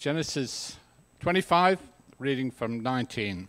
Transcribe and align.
Genesis 0.00 0.78
25, 1.18 1.78
reading 2.18 2.50
from 2.50 2.80
19. 2.80 3.48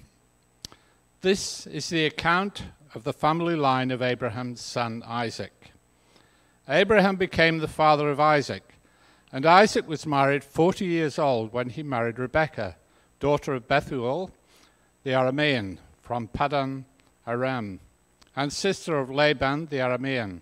This 1.22 1.66
is 1.66 1.88
the 1.88 2.06
account 2.06 2.64
of 2.93 3.06
the 3.06 3.14
family 3.14 3.56
line 3.56 3.90
of 3.90 4.01
Abraham's 4.01 4.59
son 4.59 5.01
Isaac. 5.08 5.72
Abraham 6.67 7.16
became 7.16 7.59
the 7.59 7.69
father 7.69 8.09
of 8.09 8.20
Isaac, 8.20 8.73
and 9.32 9.46
Isaac 9.46 9.88
was 9.88 10.06
married 10.06 10.44
40 10.44 10.84
years 10.84 11.18
old 11.18 11.54
when 11.54 11.70
he 11.70 11.84
married 11.84 12.20
Rebekah, 12.20 12.76
daughter 13.22 13.54
of 13.54 13.70
Bethuel, 13.70 14.30
the 15.04 15.12
Aramean, 15.12 15.78
from 16.02 16.28
Paddan 16.28 16.84
Aram, 17.26 17.80
and 18.36 18.52
sister 18.52 19.00
of 19.00 19.10
Laban 19.10 19.68
the 19.68 19.78
Aramean. 19.78 20.42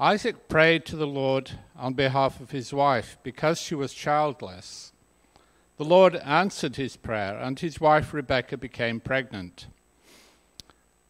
Isaac 0.00 0.48
prayed 0.48 0.86
to 0.86 0.96
the 0.96 1.06
Lord 1.06 1.58
on 1.76 1.92
behalf 1.92 2.40
of 2.40 2.52
his 2.52 2.72
wife 2.72 3.18
because 3.22 3.60
she 3.60 3.74
was 3.74 3.92
childless. 3.92 4.94
The 5.76 5.84
Lord 5.84 6.16
answered 6.16 6.76
his 6.76 6.96
prayer, 6.96 7.38
and 7.38 7.60
his 7.60 7.82
wife 7.82 8.14
Rebekah 8.14 8.56
became 8.56 9.00
pregnant. 9.00 9.66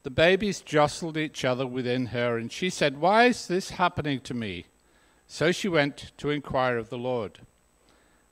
The 0.03 0.11
babies 0.11 0.61
jostled 0.61 1.17
each 1.17 1.45
other 1.45 1.69
within 1.69 2.07
her, 2.07 2.37
and 2.37 2.51
she 2.51 2.69
said, 2.69 3.01
Why 3.01 3.27
is 3.27 3.47
this 3.47 3.71
happening 3.71 4.23
to 4.23 4.35
me? 4.35 4.65
So 5.29 5.53
she 5.53 5.69
went 5.69 6.11
to 6.17 6.31
inquire 6.31 6.77
of 6.77 6.91
the 6.91 6.99
Lord. 6.99 7.39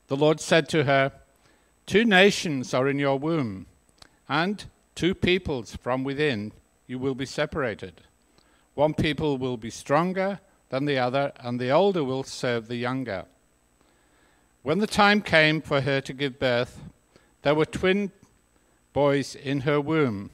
The 0.08 0.16
Lord 0.16 0.40
said 0.40 0.68
to 0.70 0.82
her, 0.82 1.12
Two 1.86 2.04
nations 2.04 2.74
are 2.74 2.88
in 2.88 2.98
your 2.98 3.16
womb, 3.16 3.66
and 4.28 4.64
two 4.96 5.14
peoples 5.14 5.76
from 5.76 6.02
within 6.02 6.50
you 6.88 6.98
will 6.98 7.14
be 7.14 7.26
separated. 7.26 8.00
One 8.74 8.94
people 8.94 9.38
will 9.38 9.56
be 9.56 9.70
stronger 9.70 10.40
than 10.70 10.84
the 10.84 10.98
other, 10.98 11.32
and 11.40 11.58
the 11.58 11.70
older 11.70 12.04
will 12.04 12.22
serve 12.22 12.68
the 12.68 12.76
younger. 12.76 13.24
When 14.62 14.78
the 14.78 14.86
time 14.86 15.22
came 15.22 15.60
for 15.60 15.80
her 15.80 16.00
to 16.00 16.12
give 16.12 16.38
birth, 16.38 16.80
there 17.42 17.54
were 17.54 17.64
twin 17.64 18.12
boys 18.92 19.34
in 19.34 19.60
her 19.60 19.80
womb. 19.80 20.30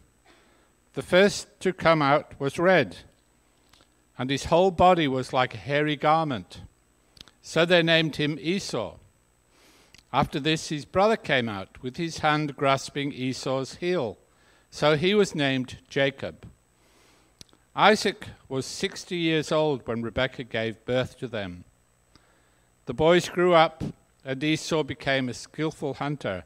The 0.94 1.02
first 1.02 1.48
to 1.60 1.72
come 1.72 2.02
out 2.02 2.38
was 2.40 2.58
red, 2.58 2.98
and 4.18 4.30
his 4.30 4.46
whole 4.46 4.70
body 4.70 5.06
was 5.06 5.32
like 5.32 5.54
a 5.54 5.58
hairy 5.58 5.96
garment. 5.96 6.62
So 7.42 7.64
they 7.64 7.82
named 7.82 8.16
him 8.16 8.38
Esau. 8.40 8.96
After 10.12 10.38
this, 10.40 10.68
his 10.68 10.84
brother 10.84 11.16
came 11.16 11.48
out 11.48 11.82
with 11.82 11.96
his 11.96 12.18
hand 12.18 12.56
grasping 12.56 13.12
Esau's 13.12 13.74
heel. 13.76 14.16
So 14.70 14.96
he 14.96 15.14
was 15.14 15.34
named 15.34 15.78
Jacob. 15.88 16.48
Isaac 17.76 18.28
was 18.48 18.66
60 18.66 19.16
years 19.16 19.50
old 19.50 19.84
when 19.88 20.00
Rebekah 20.00 20.44
gave 20.44 20.84
birth 20.84 21.18
to 21.18 21.26
them. 21.26 21.64
The 22.86 22.94
boys 22.94 23.28
grew 23.28 23.52
up, 23.52 23.82
and 24.24 24.44
Esau 24.44 24.84
became 24.84 25.28
a 25.28 25.34
skillful 25.34 25.94
hunter, 25.94 26.44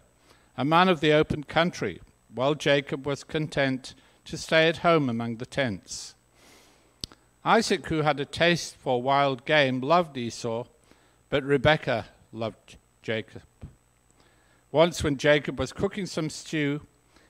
a 0.57 0.65
man 0.65 0.89
of 0.89 1.01
the 1.01 1.13
open 1.13 1.45
country, 1.45 2.01
while 2.35 2.55
Jacob 2.55 3.07
was 3.07 3.25
content 3.25 3.95
to 4.25 4.39
stay 4.39 4.69
at 4.69 4.79
home 4.79 5.11
among 5.11 5.37
the 5.37 5.45
tents. 5.45 6.15
Isaac, 7.45 7.87
who 7.89 8.03
had 8.03 8.19
a 8.21 8.25
taste 8.25 8.77
for 8.77 9.03
wild 9.03 9.45
game, 9.45 9.83
loved 9.83 10.17
Esau, 10.17 10.65
but 11.29 11.45
Rebekah 11.45 12.07
loved 12.33 12.77
Jacob. 13.03 13.43
Once, 14.73 15.05
when 15.05 15.19
Jacob 15.19 15.59
was 15.59 15.75
cooking 15.75 16.07
some 16.07 16.31
stew, 16.31 16.81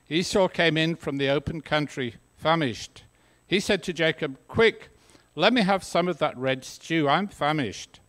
Esau 0.08 0.46
came 0.46 0.76
in 0.76 0.94
from 0.94 1.16
the 1.16 1.28
open 1.28 1.62
country, 1.62 2.14
famished. 2.36 3.02
He 3.48 3.60
said 3.60 3.82
to 3.84 3.92
Jacob, 3.92 4.38
Quick, 4.46 4.90
let 5.34 5.52
me 5.52 5.62
have 5.62 5.82
some 5.82 6.06
of 6.06 6.18
that 6.18 6.36
red 6.36 6.64
stew. 6.64 7.08
I'm 7.08 7.26
famished. 7.26 8.00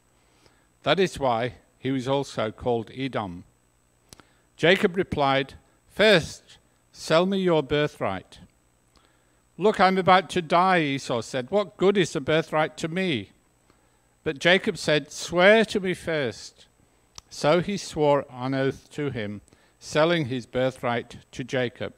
That 0.84 1.00
is 1.00 1.18
why 1.18 1.54
he 1.78 1.92
was 1.92 2.08
also 2.08 2.52
called 2.52 2.92
Edom. 2.96 3.46
Jacob 4.58 4.98
replied, 4.98 5.54
First, 5.88 6.58
sell 6.92 7.26
me 7.26 7.40
your 7.40 7.64
birthright. 7.64 8.40
Look, 9.58 9.80
I'm 9.80 9.98
about 9.98 10.30
to 10.32 10.42
die, 10.42 10.82
Esau 10.82 11.22
said. 11.22 11.50
What 11.50 11.78
good 11.78 11.98
is 11.98 12.16
a 12.16 12.22
birthright 12.22 12.76
to 12.78 12.88
me? 12.88 13.32
But 14.24 14.40
Jacob 14.40 14.78
said, 14.78 15.12
Swear 15.12 15.64
to 15.66 15.80
me 15.80 15.94
first. 15.94 16.68
So 17.30 17.62
he 17.62 17.78
swore 17.78 18.26
on 18.30 18.54
oath 18.54 18.90
to 18.92 19.12
him, 19.12 19.42
selling 19.80 20.26
his 20.26 20.46
birthright 20.46 21.18
to 21.32 21.44
Jacob. 21.44 21.94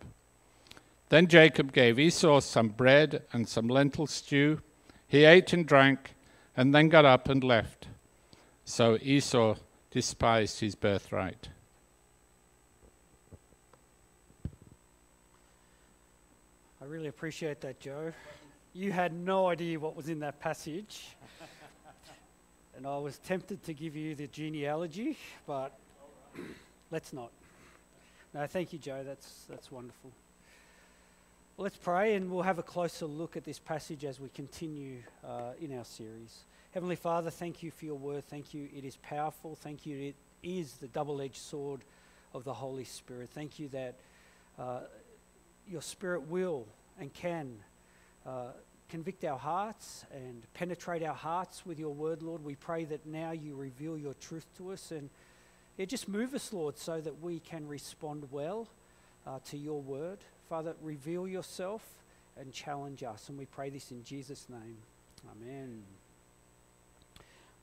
Then 1.11 1.27
Jacob 1.27 1.73
gave 1.73 1.99
Esau 1.99 2.39
some 2.39 2.69
bread 2.69 3.23
and 3.33 3.45
some 3.45 3.67
lentil 3.67 4.07
stew. 4.07 4.61
He 5.09 5.25
ate 5.25 5.51
and 5.51 5.67
drank, 5.67 6.15
and 6.55 6.73
then 6.73 6.87
got 6.87 7.03
up 7.03 7.27
and 7.27 7.43
left. 7.43 7.89
So 8.63 8.97
Esau 9.01 9.55
despised 9.91 10.61
his 10.61 10.73
birthright. 10.73 11.49
I 16.81 16.85
really 16.85 17.09
appreciate 17.09 17.59
that, 17.59 17.81
Joe. 17.81 18.13
You 18.73 18.93
had 18.93 19.11
no 19.11 19.49
idea 19.49 19.77
what 19.81 19.97
was 19.97 20.07
in 20.07 20.19
that 20.19 20.39
passage. 20.39 21.09
and 22.77 22.87
I 22.87 22.97
was 22.99 23.17
tempted 23.17 23.65
to 23.65 23.73
give 23.73 23.97
you 23.97 24.15
the 24.15 24.27
genealogy, 24.27 25.17
but 25.45 25.77
let's 26.89 27.11
not. 27.11 27.31
No, 28.33 28.47
thank 28.47 28.71
you, 28.71 28.79
Joe. 28.79 29.03
That's, 29.05 29.43
that's 29.49 29.69
wonderful. 29.69 30.11
Let's 31.57 31.75
pray 31.75 32.15
and 32.15 32.31
we'll 32.31 32.43
have 32.43 32.59
a 32.59 32.63
closer 32.63 33.05
look 33.05 33.35
at 33.35 33.43
this 33.43 33.59
passage 33.59 34.05
as 34.05 34.19
we 34.19 34.29
continue 34.29 34.99
uh, 35.23 35.51
in 35.59 35.77
our 35.77 35.83
series. 35.83 36.45
Heavenly 36.73 36.95
Father, 36.95 37.29
thank 37.29 37.61
you 37.61 37.71
for 37.71 37.85
your 37.85 37.97
word. 37.97 38.23
Thank 38.23 38.53
you, 38.53 38.69
it 38.75 38.85
is 38.85 38.95
powerful. 38.95 39.55
Thank 39.55 39.85
you, 39.85 39.97
it 39.97 40.15
is 40.41 40.73
the 40.75 40.87
double 40.87 41.21
edged 41.21 41.35
sword 41.35 41.81
of 42.33 42.45
the 42.45 42.53
Holy 42.53 42.85
Spirit. 42.85 43.29
Thank 43.29 43.59
you 43.59 43.67
that 43.69 43.95
uh, 44.57 44.79
your 45.67 45.81
Spirit 45.81 46.21
will 46.29 46.65
and 46.99 47.13
can 47.13 47.57
uh, 48.25 48.53
convict 48.89 49.23
our 49.25 49.37
hearts 49.37 50.05
and 50.15 50.41
penetrate 50.53 51.03
our 51.03 51.13
hearts 51.13 51.65
with 51.65 51.77
your 51.77 51.93
word, 51.93 52.23
Lord. 52.23 52.43
We 52.43 52.55
pray 52.55 52.85
that 52.85 53.05
now 53.05 53.31
you 53.31 53.55
reveal 53.55 53.97
your 53.97 54.13
truth 54.15 54.47
to 54.57 54.71
us 54.71 54.91
and 54.91 55.09
just 55.85 56.07
move 56.07 56.33
us, 56.33 56.53
Lord, 56.53 56.77
so 56.77 57.01
that 57.01 57.21
we 57.21 57.39
can 57.39 57.67
respond 57.67 58.29
well 58.31 58.67
uh, 59.27 59.39
to 59.49 59.57
your 59.57 59.81
word. 59.81 60.19
Father, 60.51 60.75
reveal 60.81 61.29
yourself 61.29 61.81
and 62.37 62.51
challenge 62.51 63.03
us. 63.03 63.29
And 63.29 63.37
we 63.37 63.45
pray 63.45 63.69
this 63.69 63.89
in 63.89 64.03
Jesus' 64.03 64.47
name. 64.49 64.75
Amen. 65.31 65.81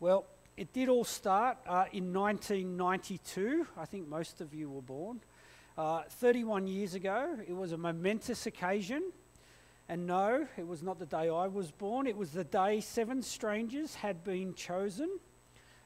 Well, 0.01 0.25
it 0.57 0.73
did 0.73 0.89
all 0.89 1.05
start 1.05 1.59
uh, 1.67 1.85
in 1.93 2.15
1992. 2.15 3.67
I 3.77 3.85
think 3.85 4.09
most 4.09 4.41
of 4.41 4.55
you 4.55 4.71
were 4.71 4.81
born. 4.81 5.21
Uh, 5.77 6.05
31 6.09 6.67
years 6.67 6.95
ago, 6.95 7.37
it 7.47 7.53
was 7.53 7.73
a 7.73 7.77
momentous 7.77 8.47
occasion. 8.47 9.13
And 9.91 10.07
no, 10.07 10.47
it 10.57 10.67
was 10.67 10.83
not 10.83 10.99
the 10.99 11.05
day 11.05 11.29
I 11.29 11.47
was 11.47 11.71
born. 11.71 12.07
It 12.07 12.17
was 12.17 12.31
the 12.31 12.45
day 12.45 12.81
seven 12.81 13.21
strangers 13.21 13.97
had 13.97 14.25
been 14.25 14.55
chosen 14.55 15.11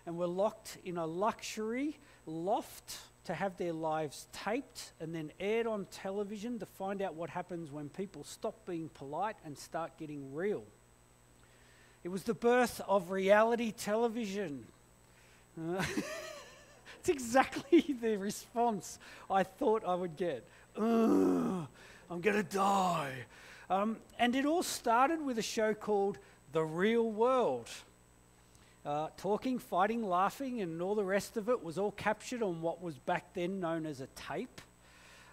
and 0.07 0.17
were 0.17 0.29
locked 0.29 0.79
in 0.85 0.99
a 0.99 1.07
luxury 1.07 1.99
loft 2.27 2.97
to 3.25 3.35
have 3.35 3.57
their 3.57 3.73
lives 3.73 4.27
taped 4.33 4.93
and 5.01 5.15
then 5.15 5.31
aired 5.39 5.67
on 5.67 5.87
television 5.91 6.59
to 6.59 6.67
find 6.67 7.01
out 7.01 7.15
what 7.15 7.31
happens 7.31 7.71
when 7.71 7.89
people 7.89 8.25
stop 8.25 8.67
being 8.67 8.89
polite 8.89 9.37
and 9.45 9.57
start 9.57 9.97
getting 9.99 10.35
real. 10.35 10.65
It 12.03 12.09
was 12.09 12.25
the 12.25 12.35
birth 12.35 12.81
of 12.89 13.11
reality 13.11 13.71
television. 13.71 14.67
Uh, 15.61 15.85
it's 16.99 17.09
exactly 17.09 17.97
the 18.01 18.17
response 18.17 18.99
I 19.31 19.45
thought 19.45 19.85
I 19.87 19.95
would 19.95 20.17
get. 20.17 20.47
I'm 20.77 21.69
going 22.09 22.37
to 22.37 22.43
die. 22.43 23.13
Um, 23.71 23.97
and 24.19 24.35
it 24.35 24.45
all 24.45 24.63
started 24.63 25.23
with 25.23 25.39
a 25.39 25.43
show 25.43 25.75
called 25.75 26.19
The 26.53 26.63
Real 26.63 27.11
World. 27.11 27.69
Uh, 28.85 29.09
talking, 29.17 29.61
fighting, 29.61 30.03
laughing, 30.03 30.61
and 30.61 30.83
all 30.83 30.97
the 30.97 31.05
rest 31.05 31.37
of 31.37 31.49
it 31.49 31.63
was 31.63 31.79
all 31.79 31.93
captured 31.93 32.43
on 32.43 32.61
what 32.61 32.83
was 32.83 32.99
back 32.99 33.33
then 33.33 33.61
known 33.61 33.87
as 33.87 34.01
a 34.01 34.09
tape 34.09 34.61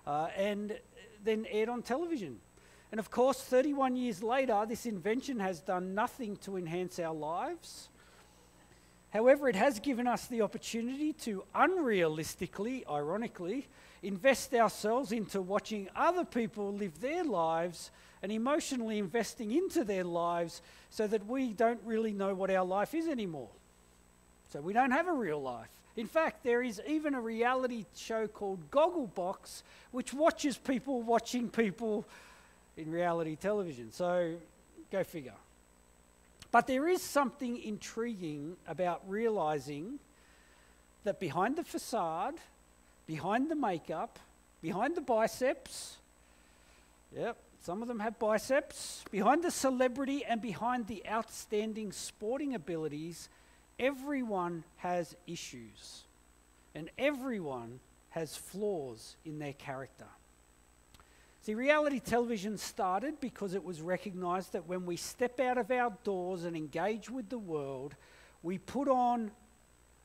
uh, 0.05 0.27
and 0.37 0.77
then 1.23 1.47
aired 1.49 1.67
on 1.67 1.81
television. 1.81 2.39
And 2.91 2.99
of 2.99 3.09
course, 3.09 3.41
31 3.41 3.95
years 3.95 4.21
later, 4.21 4.65
this 4.67 4.85
invention 4.85 5.39
has 5.39 5.61
done 5.61 5.95
nothing 5.95 6.37
to 6.37 6.57
enhance 6.57 6.99
our 6.99 7.13
lives. 7.13 7.89
However, 9.11 9.49
it 9.49 9.55
has 9.55 9.79
given 9.79 10.07
us 10.07 10.27
the 10.27 10.41
opportunity 10.41 11.13
to 11.13 11.43
unrealistically, 11.55 12.83
ironically, 12.87 13.67
invest 14.03 14.53
ourselves 14.53 15.11
into 15.11 15.41
watching 15.41 15.89
other 15.95 16.23
people 16.23 16.73
live 16.73 17.01
their 17.01 17.23
lives 17.23 17.89
and 18.21 18.31
emotionally 18.31 18.99
investing 18.99 19.51
into 19.51 19.83
their 19.83 20.03
lives 20.03 20.61
so 20.89 21.07
that 21.07 21.25
we 21.27 21.53
don't 21.53 21.79
really 21.85 22.11
know 22.11 22.33
what 22.33 22.51
our 22.51 22.65
life 22.65 22.93
is 22.93 23.07
anymore. 23.07 23.49
So 24.51 24.61
we 24.61 24.73
don't 24.73 24.91
have 24.91 25.07
a 25.07 25.13
real 25.13 25.41
life. 25.41 25.69
In 25.95 26.07
fact, 26.07 26.43
there 26.43 26.61
is 26.61 26.81
even 26.87 27.13
a 27.13 27.21
reality 27.21 27.85
show 27.95 28.27
called 28.27 28.71
Gogglebox, 28.71 29.63
which 29.91 30.13
watches 30.13 30.57
people 30.57 31.01
watching 31.01 31.49
people 31.49 32.05
in 32.77 32.91
reality 32.91 33.35
television. 33.35 33.91
So 33.91 34.35
go 34.91 35.03
figure. 35.03 35.33
But 36.51 36.67
there 36.67 36.87
is 36.87 37.01
something 37.01 37.61
intriguing 37.61 38.55
about 38.67 39.01
realizing 39.07 39.99
that 41.03 41.19
behind 41.19 41.57
the 41.57 41.63
facade, 41.63 42.35
behind 43.05 43.49
the 43.51 43.55
makeup, 43.55 44.19
behind 44.61 44.95
the 44.95 45.01
biceps, 45.01 45.97
yep, 47.15 47.37
some 47.61 47.81
of 47.81 47.87
them 47.87 47.99
have 47.99 48.17
biceps, 48.19 49.03
behind 49.11 49.43
the 49.43 49.51
celebrity 49.51 50.23
and 50.25 50.41
behind 50.41 50.87
the 50.87 51.03
outstanding 51.07 51.91
sporting 51.91 52.55
abilities, 52.55 53.29
everyone 53.77 54.63
has 54.77 55.15
issues. 55.27 56.03
And 56.73 56.89
everyone 56.97 57.79
has 58.11 58.35
flaws 58.35 59.17
in 59.25 59.39
their 59.39 59.53
character. 59.53 60.05
See, 61.41 61.53
reality 61.53 61.99
television 61.99 62.57
started 62.57 63.19
because 63.19 63.53
it 63.53 63.63
was 63.63 63.81
recognized 63.81 64.53
that 64.53 64.67
when 64.67 64.85
we 64.85 64.95
step 64.95 65.39
out 65.39 65.57
of 65.57 65.71
our 65.71 65.93
doors 66.03 66.43
and 66.43 66.55
engage 66.55 67.09
with 67.09 67.29
the 67.29 67.39
world, 67.39 67.95
we 68.43 68.57
put 68.57 68.87
on 68.87 69.31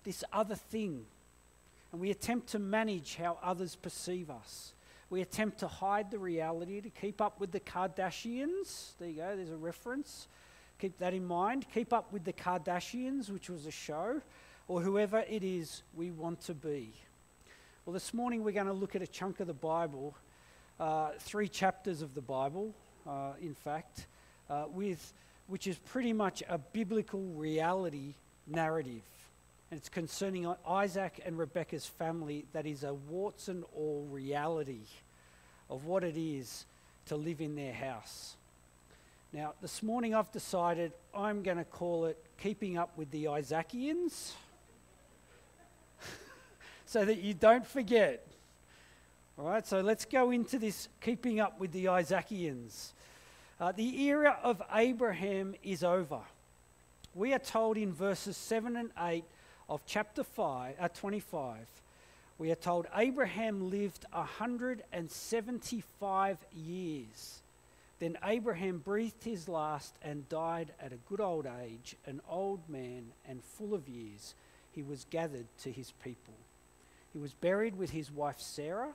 this 0.05 0.23
other 0.33 0.55
thing 0.55 1.07
and 1.93 2.01
we 2.01 2.11
attempt 2.11 2.49
to 2.49 2.59
manage 2.59 3.17
how 3.17 3.39
others 3.43 3.77
perceive 3.77 4.31
us. 4.31 4.75
We 5.11 5.21
attempt 5.21 5.59
to 5.59 5.69
hide 5.69 6.11
the 6.11 6.19
reality 6.19 6.81
to 6.81 6.91
keep 6.91 7.21
up 7.21 7.41
with 7.41 7.53
the 7.53 7.61
Kardashians. 7.61 8.97
There 8.99 9.09
you 9.09 9.17
go, 9.17 9.37
there's 9.37 9.51
a 9.51 9.57
reference. 9.57 10.29
Keep 10.79 10.99
that 10.99 11.15
in 11.15 11.25
mind. 11.25 11.67
Keep 11.73 11.93
up 11.93 12.13
with 12.13 12.25
the 12.25 12.33
Kardashians, 12.33 13.31
which 13.31 13.49
was 13.49 13.67
a 13.67 13.71
show, 13.71 14.21
or 14.67 14.81
whoever 14.81 15.25
it 15.29 15.45
is 15.45 15.83
we 15.95 16.11
want 16.11 16.41
to 16.43 16.55
be. 16.55 16.93
Well, 17.87 17.95
this 17.95 18.15
morning 18.15 18.43
we're 18.43 18.53
going 18.53 18.67
to 18.67 18.73
look 18.73 18.97
at 18.97 19.03
a 19.03 19.07
chunk 19.07 19.41
of 19.41 19.47
the 19.47 19.55
Bible, 19.55 20.17
uh, 20.81 21.11
three 21.19 21.49
chapters 21.49 22.03
of 22.03 22.15
the 22.15 22.23
Bible, 22.23 22.75
uh, 23.07 23.33
in 23.41 23.55
fact, 23.55 24.07
uh, 24.49 24.65
with, 24.69 25.13
which 25.47 25.67
is 25.67 25.79
pretty 25.79 26.13
much 26.13 26.43
a 26.49 26.59
biblical 26.59 27.21
reality 27.21 28.15
narrative. 28.47 29.03
And 29.75 29.81
it's 29.81 29.89
concerning 29.89 30.47
Isaac 30.69 31.21
and 31.27 31.37
Rebecca's 31.37 31.85
family 31.85 32.47
that 32.53 32.65
is 32.65 32.85
a 32.85 32.95
warts 32.95 33.49
and 33.49 33.65
all 33.75 34.07
reality 34.09 34.85
of 35.69 35.85
what 35.85 36.05
it 36.05 36.17
is 36.17 36.65
to 37.07 37.17
live 37.17 37.41
in 37.41 37.57
their 37.57 37.73
house. 37.73 38.37
Now, 39.33 39.55
this 39.61 39.83
morning 39.83 40.15
I've 40.15 40.31
decided 40.31 40.93
I'm 41.13 41.43
going 41.43 41.57
to 41.57 41.65
call 41.65 42.05
it 42.05 42.25
Keeping 42.41 42.79
Up 42.79 42.97
with 42.97 43.11
the 43.11 43.27
Isaacians 43.27 44.37
so 46.87 47.05
that 47.05 47.19
you 47.19 47.35
don't 47.35 47.67
forget. 47.67 48.25
All 49.37 49.47
right, 49.47 49.67
so 49.67 49.81
let's 49.81 50.05
go 50.05 50.31
into 50.31 50.57
this 50.57 50.89
keeping 51.01 51.41
up 51.41 51.59
with 51.59 51.73
the 51.73 51.89
Isaacians. 51.89 52.95
Uh, 53.59 53.73
the 53.73 54.03
era 54.05 54.39
of 54.41 54.63
Abraham 54.73 55.57
is 55.65 55.83
over. 55.83 56.21
We 57.13 57.35
are 57.35 57.41
told 57.41 57.77
in 57.77 57.93
verses 57.93 58.37
7 58.37 58.77
and 58.77 58.91
8 58.97 59.25
of 59.69 59.83
chapter 59.87 60.23
5, 60.23 60.77
uh, 60.79 60.89
25, 60.89 61.67
we 62.39 62.51
are 62.51 62.57
told 62.57 62.87
Abraham 62.97 63.71
lived 63.71 64.05
175 64.13 66.39
years. 66.53 67.41
Then 68.01 68.19
Abraham 68.25 68.79
breathed 68.79 69.23
his 69.25 69.49
last 69.49 69.95
and 70.03 70.29
died 70.29 70.73
at 70.81 70.93
a 70.93 70.99
good 71.09 71.21
old 71.21 71.47
age, 71.63 71.95
an 72.07 72.21
old 72.29 72.69
man 72.69 73.13
and 73.27 73.43
full 73.43 73.73
of 73.73 73.89
years. 73.89 74.35
He 74.73 74.83
was 74.83 75.07
gathered 75.11 75.47
to 75.63 75.71
his 75.71 75.93
people. 76.03 76.35
He 77.13 77.19
was 77.19 77.35
buried 77.35 77.79
with 77.79 77.91
his 77.91 78.11
wife 78.11 78.41
Sarah. 78.41 78.95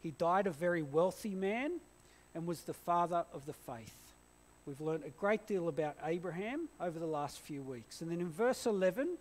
He 0.00 0.12
died 0.12 0.46
a 0.46 0.52
very 0.52 0.82
wealthy 0.82 1.34
man 1.34 1.80
and 2.34 2.46
was 2.46 2.62
the 2.62 2.72
father 2.72 3.24
of 3.34 3.44
the 3.46 3.52
faith. 3.52 3.96
We've 4.64 4.80
learned 4.80 5.02
a 5.04 5.10
great 5.10 5.48
deal 5.48 5.66
about 5.68 5.96
Abraham 6.04 6.68
over 6.80 6.98
the 6.98 7.06
last 7.06 7.40
few 7.40 7.62
weeks. 7.62 8.00
And 8.00 8.10
then 8.10 8.20
in 8.20 8.30
verse 8.30 8.66
11, 8.66 9.18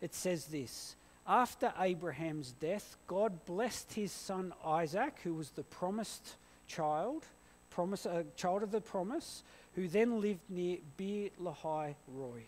it 0.00 0.14
says 0.14 0.46
this 0.46 0.96
After 1.26 1.72
Abraham's 1.78 2.52
death, 2.52 2.96
God 3.06 3.44
blessed 3.44 3.94
his 3.94 4.12
son 4.12 4.52
Isaac, 4.64 5.18
who 5.24 5.34
was 5.34 5.50
the 5.50 5.62
promised 5.64 6.36
child, 6.66 7.24
promise, 7.70 8.06
uh, 8.06 8.24
child 8.36 8.62
of 8.62 8.70
the 8.70 8.80
promise, 8.80 9.42
who 9.74 9.88
then 9.88 10.20
lived 10.20 10.48
near 10.48 10.78
Beer 10.96 11.30
Lahai 11.40 11.94
Roi. 12.08 12.44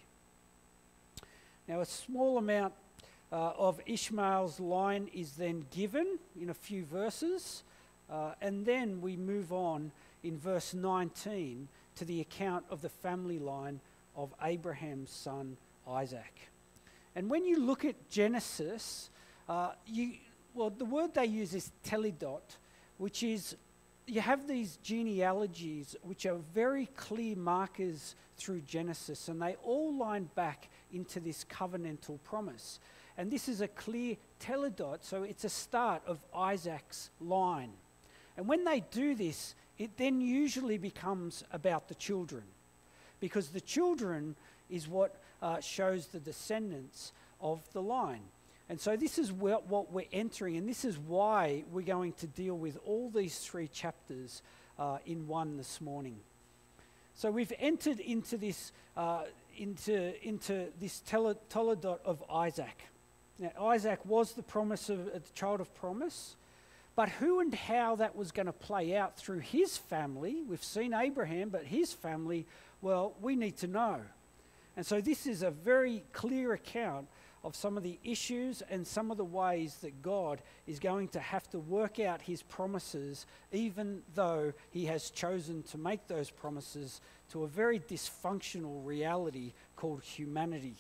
Now, 1.67 1.81
a 1.81 1.87
small 1.87 2.39
amount 2.39 2.73
uh, 3.31 3.53
of 3.59 3.81
Ishmael's 3.85 4.59
line 4.59 5.11
is 5.13 5.33
then 5.33 5.67
given 5.71 6.19
in 6.41 6.49
a 6.49 6.55
few 6.55 6.85
verses, 6.85 7.63
uh, 8.11 8.33
and 8.41 8.65
then 8.65 9.03
we 9.03 9.17
move 9.17 9.53
on 9.53 9.93
in 10.23 10.39
verse 10.39 10.73
19 10.73 11.69
to 11.97 12.05
the 12.05 12.21
account 12.21 12.65
of 12.71 12.81
the 12.81 12.89
family 12.89 13.39
line 13.39 13.81
of 14.17 14.35
Abraham's 14.43 15.11
son 15.11 15.57
Isaac. 15.87 16.49
And 17.19 17.29
when 17.29 17.45
you 17.45 17.59
look 17.59 17.85
at 17.85 18.09
Genesis, 18.09 19.11
uh, 19.49 19.73
you, 19.85 20.13
well, 20.55 20.71
the 20.71 20.85
word 20.85 21.15
they 21.15 21.27
use 21.27 21.53
is 21.53 21.73
telidot, 21.85 22.59
which 22.97 23.25
is 23.25 23.57
you 24.07 24.21
have 24.21 24.47
these 24.47 24.77
genealogies 24.85 25.97
which 26.03 26.27
are 26.27 26.37
very 26.55 26.87
clear 26.95 27.35
markers 27.35 28.15
through 28.37 28.61
Genesis, 28.61 29.27
and 29.27 29.43
they 29.43 29.57
all 29.65 29.93
line 29.93 30.31
back 30.37 30.69
into 30.93 31.19
this 31.19 31.45
covenantal 31.45 32.23
promise. 32.23 32.79
And 33.17 33.33
this 33.33 33.49
is 33.49 33.63
a 33.63 33.69
clear 33.69 34.15
teledot, 34.39 34.99
so 35.01 35.25
it's 35.25 35.43
a 35.43 35.49
start 35.49 36.03
of 36.07 36.21
Isaac's 36.33 37.11
line. 37.21 37.73
And 38.37 38.47
when 38.47 38.63
they 38.63 38.85
do 38.93 39.17
this, 39.17 39.57
it 39.77 39.91
then 39.97 40.21
usually 40.21 40.79
becomes 40.79 41.43
about 41.51 41.89
the 41.89 41.97
children, 41.97 42.45
because 43.19 43.49
the 43.49 43.61
children 43.61 44.37
is 44.71 44.87
what 44.87 45.21
uh, 45.43 45.61
shows 45.61 46.07
the 46.07 46.21
descendants 46.21 47.13
of 47.41 47.61
the 47.73 47.83
line. 47.83 48.23
And 48.69 48.79
so 48.79 48.97
this 48.97 49.19
is 49.19 49.33
what 49.33 49.93
we're 49.93 50.05
entering, 50.13 50.57
and 50.57 50.69
this 50.69 50.85
is 50.85 50.99
why 50.99 51.65
we're 51.73 51.83
going 51.83 52.13
to 52.15 52.27
deal 52.27 52.57
with 52.57 52.79
all 52.85 53.09
these 53.09 53.39
three 53.39 53.69
chapters 53.69 54.43
uh, 54.79 54.99
in 55.07 55.27
one 55.27 55.57
this 55.57 55.81
morning. 55.81 56.17
So 57.15 57.31
we've 57.31 57.53
entered 57.59 57.99
into 57.99 58.37
this, 58.37 58.73
uh, 58.97 59.23
into, 59.57 60.15
into 60.27 60.67
this 60.79 61.03
teledot 61.09 61.99
of 62.05 62.23
Isaac. 62.31 62.85
Now, 63.39 63.51
Isaac 63.61 64.05
was 64.05 64.33
the 64.33 64.43
promise 64.43 64.91
of 64.91 65.07
the 65.07 65.23
child 65.35 65.61
of 65.61 65.75
promise, 65.75 66.37
but 66.95 67.09
who 67.09 67.41
and 67.41 67.55
how 67.55 67.97
that 67.97 68.17
was 68.17 68.33
going 68.33 68.47
to 68.47 68.53
play 68.53 68.97
out 68.97 69.17
through 69.17 69.39
his 69.39 69.79
family, 69.79 70.43
we've 70.47 70.63
seen 70.63 70.93
Abraham, 70.93 71.49
but 71.49 71.65
his 71.65 71.93
family, 71.93 72.45
well, 72.83 73.15
we 73.21 73.35
need 73.35 73.57
to 73.59 73.67
know. 73.67 74.01
And 74.79 74.87
so 74.87 75.01
this 75.01 75.27
is 75.27 75.43
a 75.43 75.51
very 75.51 76.05
clear 76.13 76.53
account 76.53 77.09
of 77.43 77.57
some 77.57 77.77
of 77.77 77.83
the 77.83 77.99
issues 78.05 78.63
and 78.71 78.87
some 78.87 79.11
of 79.11 79.17
the 79.17 79.25
ways 79.25 79.75
that 79.79 80.03
God 80.03 80.41
is 80.69 80.79
going 80.79 81.09
to 81.09 81.19
have 81.19 81.51
to 81.51 81.59
work 81.59 81.99
out 81.99 82.23
his 82.23 82.45
promises, 82.45 83.27
even 83.51 84.03
though 84.15 84.53
he 84.71 84.85
has 84.85 85.11
chosen 85.11 85.65
to 85.65 85.79
make 85.79 86.07
those 86.07 86.31
promises 86.31 87.01
to 87.33 87.43
a 87.43 87.49
very 87.49 87.81
dysfunctional 87.81 88.87
reality 88.87 89.53
called 89.75 90.05
humanity. 90.05 90.77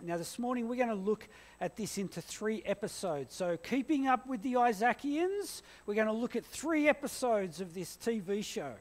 Now, 0.00 0.16
this 0.16 0.38
morning 0.38 0.68
we're 0.68 0.76
going 0.76 0.90
to 0.90 0.94
look 0.94 1.26
at 1.60 1.76
this 1.76 1.98
into 1.98 2.20
three 2.20 2.62
episodes. 2.64 3.34
So, 3.34 3.56
keeping 3.56 4.06
up 4.06 4.28
with 4.28 4.42
the 4.42 4.58
Isaacians, 4.58 5.64
we're 5.86 5.94
going 5.94 6.06
to 6.06 6.12
look 6.12 6.36
at 6.36 6.44
three 6.44 6.88
episodes 6.88 7.60
of 7.60 7.74
this 7.74 7.96
TV 8.00 8.44
show. 8.44 8.74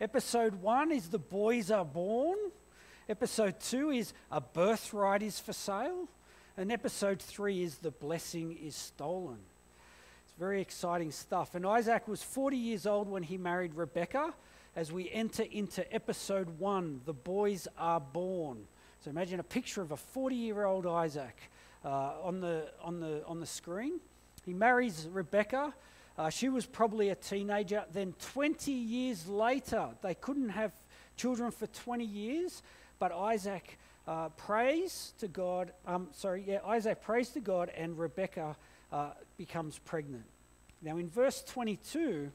Episode 0.00 0.56
one 0.56 0.90
is 0.90 1.10
The 1.10 1.20
Boys 1.20 1.70
Are 1.70 1.84
Born. 1.84 2.36
Episode 3.08 3.60
two 3.60 3.90
is 3.90 4.12
A 4.32 4.40
Birthright 4.40 5.22
is 5.22 5.38
for 5.38 5.52
Sale. 5.52 6.08
And 6.56 6.72
episode 6.72 7.22
three 7.22 7.62
is 7.62 7.76
The 7.76 7.92
Blessing 7.92 8.58
is 8.60 8.74
Stolen. 8.74 9.38
It's 10.24 10.34
very 10.36 10.60
exciting 10.60 11.12
stuff. 11.12 11.54
And 11.54 11.64
Isaac 11.64 12.08
was 12.08 12.24
40 12.24 12.56
years 12.56 12.84
old 12.84 13.08
when 13.08 13.22
he 13.22 13.36
married 13.36 13.76
Rebecca. 13.76 14.34
As 14.74 14.90
we 14.90 15.08
enter 15.12 15.44
into 15.44 15.94
episode 15.94 16.58
one, 16.58 17.00
The 17.04 17.12
Boys 17.12 17.68
Are 17.78 18.00
Born. 18.00 18.66
So 19.04 19.10
imagine 19.10 19.38
a 19.38 19.44
picture 19.44 19.82
of 19.82 19.92
a 19.92 19.96
40 19.96 20.34
year 20.34 20.64
old 20.64 20.84
Isaac 20.84 21.38
uh, 21.84 22.14
on, 22.24 22.40
the, 22.40 22.72
on, 22.82 22.98
the, 22.98 23.24
on 23.24 23.38
the 23.38 23.46
screen. 23.46 24.00
He 24.44 24.52
marries 24.52 25.06
Rebecca. 25.12 25.72
Uh, 26.18 26.28
she 26.28 26.48
was 26.48 26.66
probably 26.66 27.10
a 27.10 27.14
teenager. 27.14 27.84
Then 27.92 28.14
20 28.32 28.72
years 28.72 29.28
later, 29.28 29.90
they 30.02 30.14
couldn't 30.14 30.48
have 30.48 30.72
children 31.16 31.50
for 31.50 31.66
20 31.66 32.04
years, 32.04 32.62
but 32.98 33.12
Isaac 33.12 33.78
uh, 34.06 34.28
prays 34.30 35.12
to 35.18 35.28
God. 35.28 35.72
Um, 35.86 36.08
sorry, 36.12 36.44
yeah, 36.46 36.60
Isaac 36.64 37.02
prays 37.02 37.30
to 37.30 37.40
God, 37.40 37.70
and 37.76 37.98
Rebecca 37.98 38.56
uh, 38.92 39.10
becomes 39.36 39.78
pregnant. 39.78 40.24
Now, 40.82 40.96
in 40.98 41.08
verse 41.08 41.42
22 41.42 42.30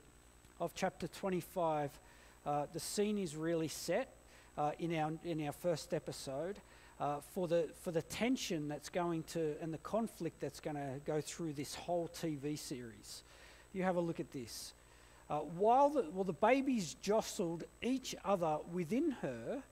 of 0.59 0.73
chapter 0.75 1.07
25, 1.07 1.91
uh, 2.45 2.65
the 2.73 2.79
scene 2.79 3.17
is 3.17 3.35
really 3.35 3.67
set 3.67 4.13
uh, 4.57 4.71
in, 4.79 4.95
our, 4.95 5.11
in 5.23 5.45
our 5.45 5.53
first 5.53 5.93
episode 5.93 6.57
uh, 6.99 7.17
for, 7.33 7.47
the, 7.47 7.69
for 7.81 7.91
the 7.91 8.01
tension 8.01 8.67
that's 8.67 8.89
going 8.89 9.23
to 9.23 9.55
and 9.61 9.73
the 9.73 9.79
conflict 9.79 10.39
that's 10.39 10.59
going 10.59 10.75
to 10.75 10.99
go 11.05 11.21
through 11.21 11.53
this 11.53 11.73
whole 11.73 12.09
TV 12.09 12.57
series. 12.57 13.23
You 13.73 13.83
have 13.83 13.95
a 13.95 14.01
look 14.01 14.19
at 14.19 14.31
this. 14.31 14.73
Uh, 15.29 15.37
while 15.37 15.89
the, 15.89 16.05
well, 16.13 16.25
the 16.25 16.33
babies 16.33 16.95
jostled 17.01 17.63
each 17.81 18.15
other 18.25 18.57
within 18.73 19.11
her, 19.21 19.63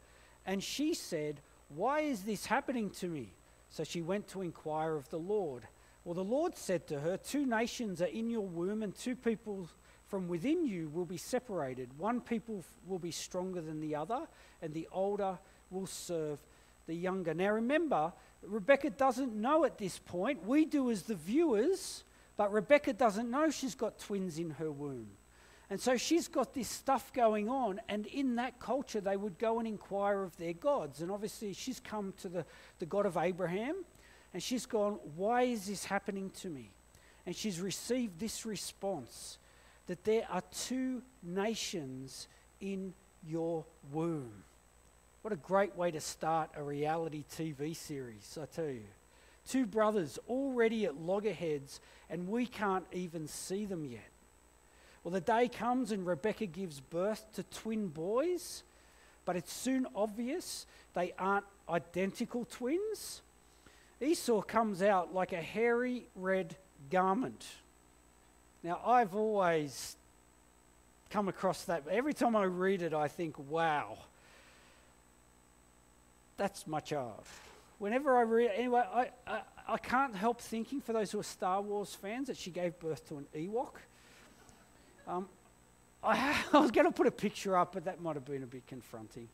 and 0.46 0.63
she 0.63 0.93
said, 0.93 1.41
Why 1.69 2.01
is 2.01 2.22
this 2.24 2.46
happening 2.46 2.89
to 2.91 3.08
me? 3.08 3.34
So 3.69 3.84
she 3.84 4.01
went 4.01 4.27
to 4.29 4.41
inquire 4.41 4.96
of 4.96 5.10
the 5.10 5.19
Lord. 5.19 5.67
Well, 6.03 6.15
the 6.15 6.24
Lord 6.24 6.58
said 6.58 6.88
to 6.88 7.00
her, 7.00 7.17
Two 7.17 7.46
nations 7.46 8.01
are 8.01 8.05
in 8.05 8.29
your 8.29 8.46
womb, 8.46 8.84
and 8.84 8.96
two 8.96 9.15
people 9.15 9.69
from 10.08 10.27
within 10.27 10.65
you 10.65 10.89
will 10.89 11.05
be 11.05 11.17
separated. 11.17 11.98
One 11.98 12.19
people 12.19 12.63
will 12.88 13.00
be 13.00 13.12
stronger 13.12 13.62
than 13.62 13.79
the 13.79 13.96
other, 13.96 14.27
and 14.62 14.74
the 14.74 14.88
older 14.91 15.38
will 15.69 15.86
serve 15.86 16.39
the 16.88 16.96
younger. 16.96 17.34
Now 17.34 17.51
remember, 17.51 18.12
Rebecca 18.41 18.89
doesn't 18.89 19.36
know 19.36 19.65
at 19.65 19.77
this 19.77 20.00
point. 20.00 20.46
We 20.46 20.65
do 20.65 20.89
as 20.89 21.03
the 21.03 21.15
viewers, 21.15 22.03
but 22.38 22.51
Rebecca 22.51 22.93
doesn't 22.93 23.29
know 23.29 23.51
she's 23.51 23.75
got 23.75 24.00
twins 24.00 24.39
in 24.39 24.51
her 24.51 24.72
womb. 24.72 25.08
And 25.69 25.79
so 25.79 25.97
she's 25.97 26.27
got 26.27 26.53
this 26.53 26.67
stuff 26.67 27.13
going 27.13 27.47
on, 27.47 27.79
and 27.88 28.07
in 28.07 28.35
that 28.38 28.59
culture, 28.59 28.99
they 28.99 29.15
would 29.15 29.38
go 29.38 29.59
and 29.59 29.67
inquire 29.67 30.23
of 30.23 30.35
their 30.38 30.53
gods. 30.53 31.01
And 31.01 31.11
obviously, 31.11 31.53
she's 31.53 31.79
come 31.79 32.13
to 32.21 32.29
the, 32.29 32.45
the 32.79 32.88
God 32.88 33.05
of 33.05 33.17
Abraham, 33.17 33.75
and 34.33 34.41
she's 34.41 34.65
gone, 34.65 34.99
Why 35.15 35.43
is 35.43 35.67
this 35.67 35.85
happening 35.85 36.31
to 36.41 36.49
me? 36.49 36.71
And 37.25 37.35
she's 37.35 37.61
received 37.61 38.19
this 38.19 38.45
response 38.45 39.38
that 39.85 40.03
there 40.03 40.25
are 40.31 40.41
two 40.51 41.03
nations 41.21 42.27
in 42.59 42.93
your 43.27 43.65
womb. 43.91 44.43
What 45.21 45.33
a 45.33 45.38
great 45.38 45.75
way 45.75 45.91
to 45.91 46.01
start 46.01 46.49
a 46.55 46.63
reality 46.63 47.25
TV 47.31 47.75
series, 47.75 48.38
I 48.41 48.45
tell 48.45 48.69
you. 48.69 48.85
Two 49.47 49.65
brothers 49.65 50.17
already 50.27 50.85
at 50.85 50.95
loggerheads, 50.95 51.79
and 52.09 52.27
we 52.27 52.45
can't 52.45 52.85
even 52.91 53.27
see 53.27 53.65
them 53.65 53.85
yet. 53.85 54.09
Well, 55.03 55.12
the 55.13 55.22
day 55.22 55.48
comes 55.48 55.91
and 55.91 56.06
Rebecca 56.06 56.46
gives 56.46 56.79
birth 56.79 57.25
to 57.34 57.44
twin 57.44 57.88
boys, 57.88 58.63
but 59.25 59.36
it's 59.36 59.53
soon 59.53 59.88
obvious 59.96 60.65
they 60.94 61.13
aren't 61.18 61.46
identical 61.70 62.46
twins. 62.46 63.22
Esau 64.01 64.41
comes 64.41 64.82
out 64.82 65.13
like 65.13 65.34
a 65.34 65.41
hairy 65.41 66.08
red 66.15 66.56
garment. 66.89 67.46
Now, 68.63 68.82
I've 68.86 69.15
always 69.15 69.96
come 71.10 71.27
across 71.27 71.63
that. 71.65 71.84
Every 71.89 72.13
time 72.13 72.36
I 72.36 72.44
read 72.44 72.82
it, 72.82 72.94
I 72.94 73.08
think, 73.08 73.36
wow, 73.50 73.98
that's 76.38 76.68
my 76.68 76.79
child. 76.79 77.24
Whenever 77.77 78.18
I 78.18 78.22
read, 78.22 78.51
anyway, 78.53 78.84
I, 78.94 79.10
I, 79.25 79.41
I 79.68 79.77
can't 79.77 80.15
help 80.15 80.41
thinking, 80.41 80.82
for 80.82 80.91
those 80.91 81.12
who 81.12 81.20
are 81.20 81.24
Star 81.24 81.62
Wars 81.62 81.96
fans, 81.96 82.27
that 82.27 82.38
she 82.38 82.51
gave 82.51 82.77
birth 82.79 83.08
to 83.10 83.18
an 83.18 83.27
Ewok. 83.36 83.75
Um, 85.10 85.28
I, 86.04 86.36
I, 86.54 86.60
was 86.60 86.72
going 86.72 86.86
to 86.86 86.92
put 86.92 87.08
a 87.08 87.12
picture 87.12 87.58
up, 87.58 87.74
but 87.74 87.86
that 87.86 88.00
might 88.01 88.16
have 88.16 88.25
been 88.25 88.44
a 88.44 88.48
bit 88.48 88.68
confronting. 88.68 89.28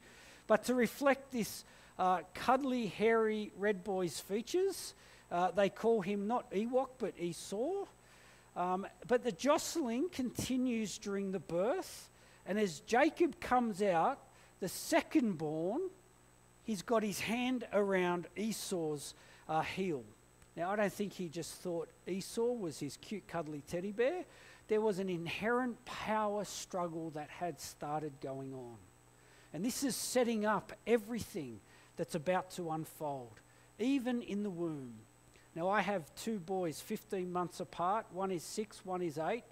But 0.47 0.63
to 0.65 0.73
reflect 0.73 1.31
this 1.31 1.65
uh, 1.99 2.19
cuddly, 2.33 2.87
hairy 2.87 3.51
red 3.57 3.83
boy's 3.83 4.19
features, 4.19 4.93
uh, 5.31 5.51
they 5.51 5.69
call 5.69 6.01
him 6.01 6.27
not 6.27 6.49
Ewok, 6.51 6.89
but 6.97 7.13
Esau. 7.19 7.85
Um, 8.55 8.87
but 9.07 9.23
the 9.23 9.33
jostling 9.33 10.07
continues 10.09 10.97
during 10.97 11.33
the 11.33 11.39
birth, 11.39 12.09
and 12.45 12.57
as 12.57 12.79
Jacob 12.81 13.41
comes 13.41 13.81
out, 13.81 14.19
the 14.61 14.69
second 14.69 15.37
born, 15.37 15.81
he's 16.63 16.81
got 16.81 17.03
his 17.03 17.19
hand 17.19 17.67
around 17.73 18.27
Esau's 18.37 19.13
uh, 19.49 19.59
heel. 19.59 20.05
Now, 20.55 20.71
I 20.71 20.77
don't 20.77 20.93
think 20.93 21.11
he 21.11 21.27
just 21.27 21.55
thought 21.55 21.89
Esau 22.07 22.53
was 22.53 22.79
his 22.79 22.95
cute, 22.95 23.27
cuddly 23.27 23.61
teddy 23.67 23.91
bear 23.91 24.23
there 24.67 24.81
was 24.81 24.99
an 24.99 25.09
inherent 25.09 25.83
power 25.85 26.43
struggle 26.43 27.11
that 27.11 27.29
had 27.29 27.59
started 27.59 28.13
going 28.21 28.53
on. 28.53 28.77
And 29.53 29.63
this 29.63 29.83
is 29.83 29.95
setting 29.95 30.45
up 30.45 30.73
everything 30.85 31.59
that's 31.97 32.15
about 32.15 32.51
to 32.51 32.71
unfold, 32.71 33.39
even 33.79 34.21
in 34.21 34.43
the 34.43 34.49
womb. 34.49 34.93
Now, 35.55 35.69
I 35.69 35.81
have 35.81 36.13
two 36.15 36.39
boys, 36.39 36.81
15 36.81 37.31
months 37.31 37.61
apart. 37.61 38.05
One 38.11 38.31
is 38.31 38.43
six, 38.43 38.83
one 38.83 39.01
is 39.01 39.17
eight, 39.17 39.43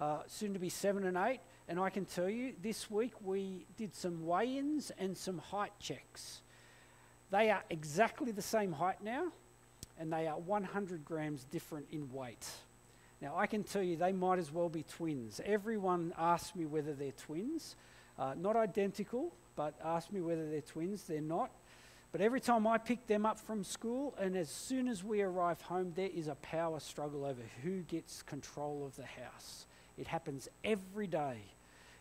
uh, 0.00 0.22
soon 0.26 0.52
to 0.54 0.58
be 0.58 0.68
seven 0.68 1.04
and 1.04 1.16
eight. 1.16 1.40
And 1.68 1.78
I 1.78 1.90
can 1.90 2.04
tell 2.04 2.28
you, 2.28 2.54
this 2.62 2.90
week 2.90 3.12
we 3.22 3.66
did 3.76 3.94
some 3.94 4.26
weigh 4.26 4.58
ins 4.58 4.90
and 4.98 5.16
some 5.16 5.38
height 5.38 5.72
checks. 5.78 6.40
They 7.30 7.50
are 7.50 7.62
exactly 7.70 8.32
the 8.32 8.42
same 8.42 8.72
height 8.72 9.02
now, 9.02 9.32
and 9.98 10.12
they 10.12 10.26
are 10.26 10.38
100 10.38 11.04
grams 11.04 11.44
different 11.44 11.86
in 11.90 12.12
weight. 12.12 12.46
Now, 13.20 13.34
I 13.36 13.46
can 13.46 13.64
tell 13.64 13.82
you 13.82 13.96
they 13.96 14.12
might 14.12 14.38
as 14.38 14.52
well 14.52 14.68
be 14.68 14.82
twins. 14.82 15.40
Everyone 15.44 16.12
asks 16.18 16.54
me 16.54 16.66
whether 16.66 16.92
they're 16.92 17.12
twins. 17.12 17.76
Uh, 18.18 18.34
not 18.36 18.56
identical, 18.56 19.32
but 19.56 19.74
ask 19.84 20.12
me 20.12 20.20
whether 20.20 20.48
they're 20.48 20.60
twins. 20.60 21.04
They're 21.04 21.20
not. 21.20 21.50
But 22.12 22.20
every 22.20 22.40
time 22.40 22.66
I 22.66 22.78
pick 22.78 23.06
them 23.06 23.26
up 23.26 23.38
from 23.38 23.64
school, 23.64 24.14
and 24.18 24.36
as 24.36 24.48
soon 24.48 24.88
as 24.88 25.02
we 25.02 25.22
arrive 25.22 25.60
home, 25.62 25.92
there 25.94 26.10
is 26.14 26.28
a 26.28 26.34
power 26.36 26.80
struggle 26.80 27.24
over 27.24 27.42
who 27.62 27.80
gets 27.82 28.22
control 28.22 28.84
of 28.86 28.96
the 28.96 29.04
house. 29.04 29.66
It 29.98 30.06
happens 30.06 30.48
every 30.64 31.06
day. 31.06 31.38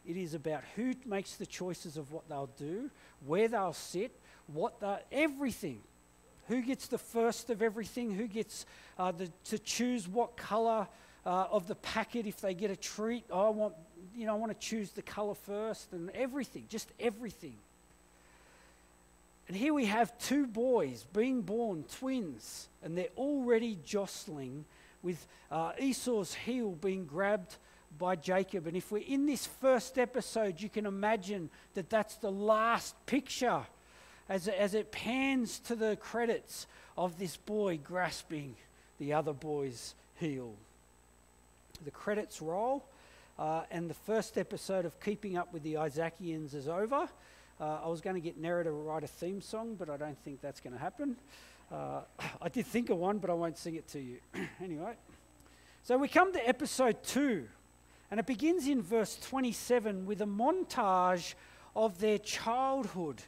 It 0.05 0.17
is 0.17 0.33
about 0.33 0.63
who 0.75 0.93
makes 1.05 1.35
the 1.35 1.45
choices 1.45 1.97
of 1.97 2.11
what 2.11 2.29
they'll 2.29 2.51
do, 2.57 2.91
where 3.25 3.47
they'll 3.47 3.73
sit, 3.73 4.11
what 4.47 4.81
everything. 5.11 5.81
Who 6.47 6.61
gets 6.61 6.87
the 6.87 6.99
first 6.99 7.49
of 7.49 7.61
everything? 7.61 8.11
Who 8.11 8.27
gets 8.27 8.65
uh, 8.99 9.11
the, 9.11 9.31
to 9.45 9.57
choose 9.57 10.07
what 10.07 10.37
colour 10.37 10.87
uh, 11.25 11.47
of 11.51 11.67
the 11.67 11.75
packet 11.75 12.27
if 12.27 12.41
they 12.41 12.53
get 12.53 12.71
a 12.71 12.75
treat. 12.75 13.25
Oh, 13.31 13.47
I 13.47 13.49
want, 13.49 13.73
you 14.15 14.25
know, 14.25 14.33
I 14.33 14.37
want 14.37 14.51
to 14.51 14.67
choose 14.67 14.91
the 14.91 15.01
color 15.01 15.33
first 15.33 15.91
and 15.91 16.09
everything, 16.11 16.65
just 16.69 16.91
everything. 16.99 17.55
And 19.47 19.55
here 19.55 19.73
we 19.73 19.85
have 19.85 20.17
two 20.19 20.47
boys 20.47 21.05
being 21.13 21.41
born, 21.41 21.85
twins, 21.99 22.67
and 22.83 22.97
they're 22.97 23.07
already 23.17 23.77
jostling 23.85 24.65
with 25.03 25.27
uh, 25.51 25.73
Esau's 25.79 26.33
heel 26.33 26.71
being 26.71 27.05
grabbed 27.05 27.57
by 27.97 28.15
Jacob. 28.15 28.65
And 28.65 28.75
if 28.75 28.91
we're 28.91 29.03
in 29.07 29.25
this 29.25 29.45
first 29.45 29.99
episode, 29.99 30.61
you 30.61 30.69
can 30.69 30.85
imagine 30.85 31.49
that 31.75 31.89
that's 31.89 32.15
the 32.15 32.31
last 32.31 32.95
picture 33.05 33.61
as, 34.27 34.47
as 34.47 34.73
it 34.73 34.91
pans 34.91 35.59
to 35.59 35.75
the 35.75 35.95
credits 35.97 36.65
of 36.97 37.19
this 37.19 37.37
boy 37.37 37.77
grasping 37.83 38.55
the 38.97 39.13
other 39.13 39.33
boy's 39.33 39.93
heel 40.15 40.55
the 41.83 41.91
credits 41.91 42.41
roll, 42.41 42.85
uh, 43.37 43.63
and 43.71 43.89
the 43.89 43.95
first 43.95 44.37
episode 44.37 44.85
of 44.85 44.99
Keeping 44.99 45.37
Up 45.37 45.51
with 45.51 45.63
the 45.63 45.77
Isaacians 45.77 46.53
is 46.53 46.67
over. 46.67 47.09
Uh, 47.59 47.79
I 47.83 47.87
was 47.87 48.01
going 48.01 48.15
to 48.15 48.21
get 48.21 48.37
Nera 48.37 48.63
to 48.63 48.71
write 48.71 49.03
a 49.03 49.07
theme 49.07 49.41
song, 49.41 49.75
but 49.75 49.89
I 49.89 49.97
don't 49.97 50.17
think 50.23 50.41
that's 50.41 50.59
going 50.59 50.73
to 50.73 50.79
happen. 50.79 51.15
Uh, 51.71 52.01
I 52.41 52.49
did 52.49 52.65
think 52.65 52.89
of 52.89 52.97
one, 52.97 53.17
but 53.17 53.29
I 53.29 53.33
won't 53.33 53.57
sing 53.57 53.75
it 53.75 53.87
to 53.89 53.99
you. 53.99 54.17
anyway, 54.63 54.93
so 55.83 55.97
we 55.97 56.07
come 56.07 56.33
to 56.33 56.47
episode 56.47 57.03
two, 57.03 57.47
and 58.11 58.19
it 58.19 58.25
begins 58.25 58.67
in 58.67 58.81
verse 58.81 59.17
27 59.17 60.05
with 60.05 60.21
a 60.21 60.25
montage 60.25 61.33
of 61.75 61.99
their 61.99 62.17
childhood. 62.19 63.21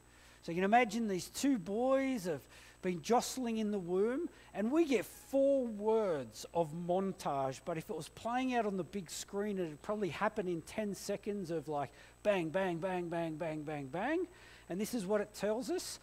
So 0.44 0.52
you 0.52 0.58
can 0.58 0.64
imagine 0.64 1.08
these 1.08 1.28
two 1.28 1.58
boys 1.58 2.26
have 2.26 2.42
been 2.88 3.02
jostling 3.02 3.58
in 3.58 3.72
the 3.72 3.80
womb, 3.80 4.30
and 4.54 4.72
we 4.72 4.86
get 4.86 5.06
four 5.06 5.66
words 5.66 6.46
of 6.54 6.74
montage. 6.74 7.60
But 7.66 7.78
if 7.78 7.90
it 7.90 7.96
was 7.96 8.08
playing 8.08 8.56
out 8.56 8.66
on 8.66 8.78
the 8.78 8.84
big 8.84 9.10
screen, 9.10 9.60
it'd 9.60 9.82
probably 9.82 10.08
happen 10.10 10.48
in 10.48 10.62
10 10.62 10.96
seconds 10.96 11.52
of 11.52 11.68
like 11.68 11.92
bang, 12.24 12.48
bang, 12.48 12.78
bang, 12.78 13.10
bang, 13.10 13.36
bang, 13.36 13.64
bang, 13.64 13.88
bang. 13.88 14.26
And 14.70 14.80
this 14.80 14.94
is 14.94 15.06
what 15.06 15.20
it 15.20 15.34
tells 15.34 15.70
us 15.70 16.00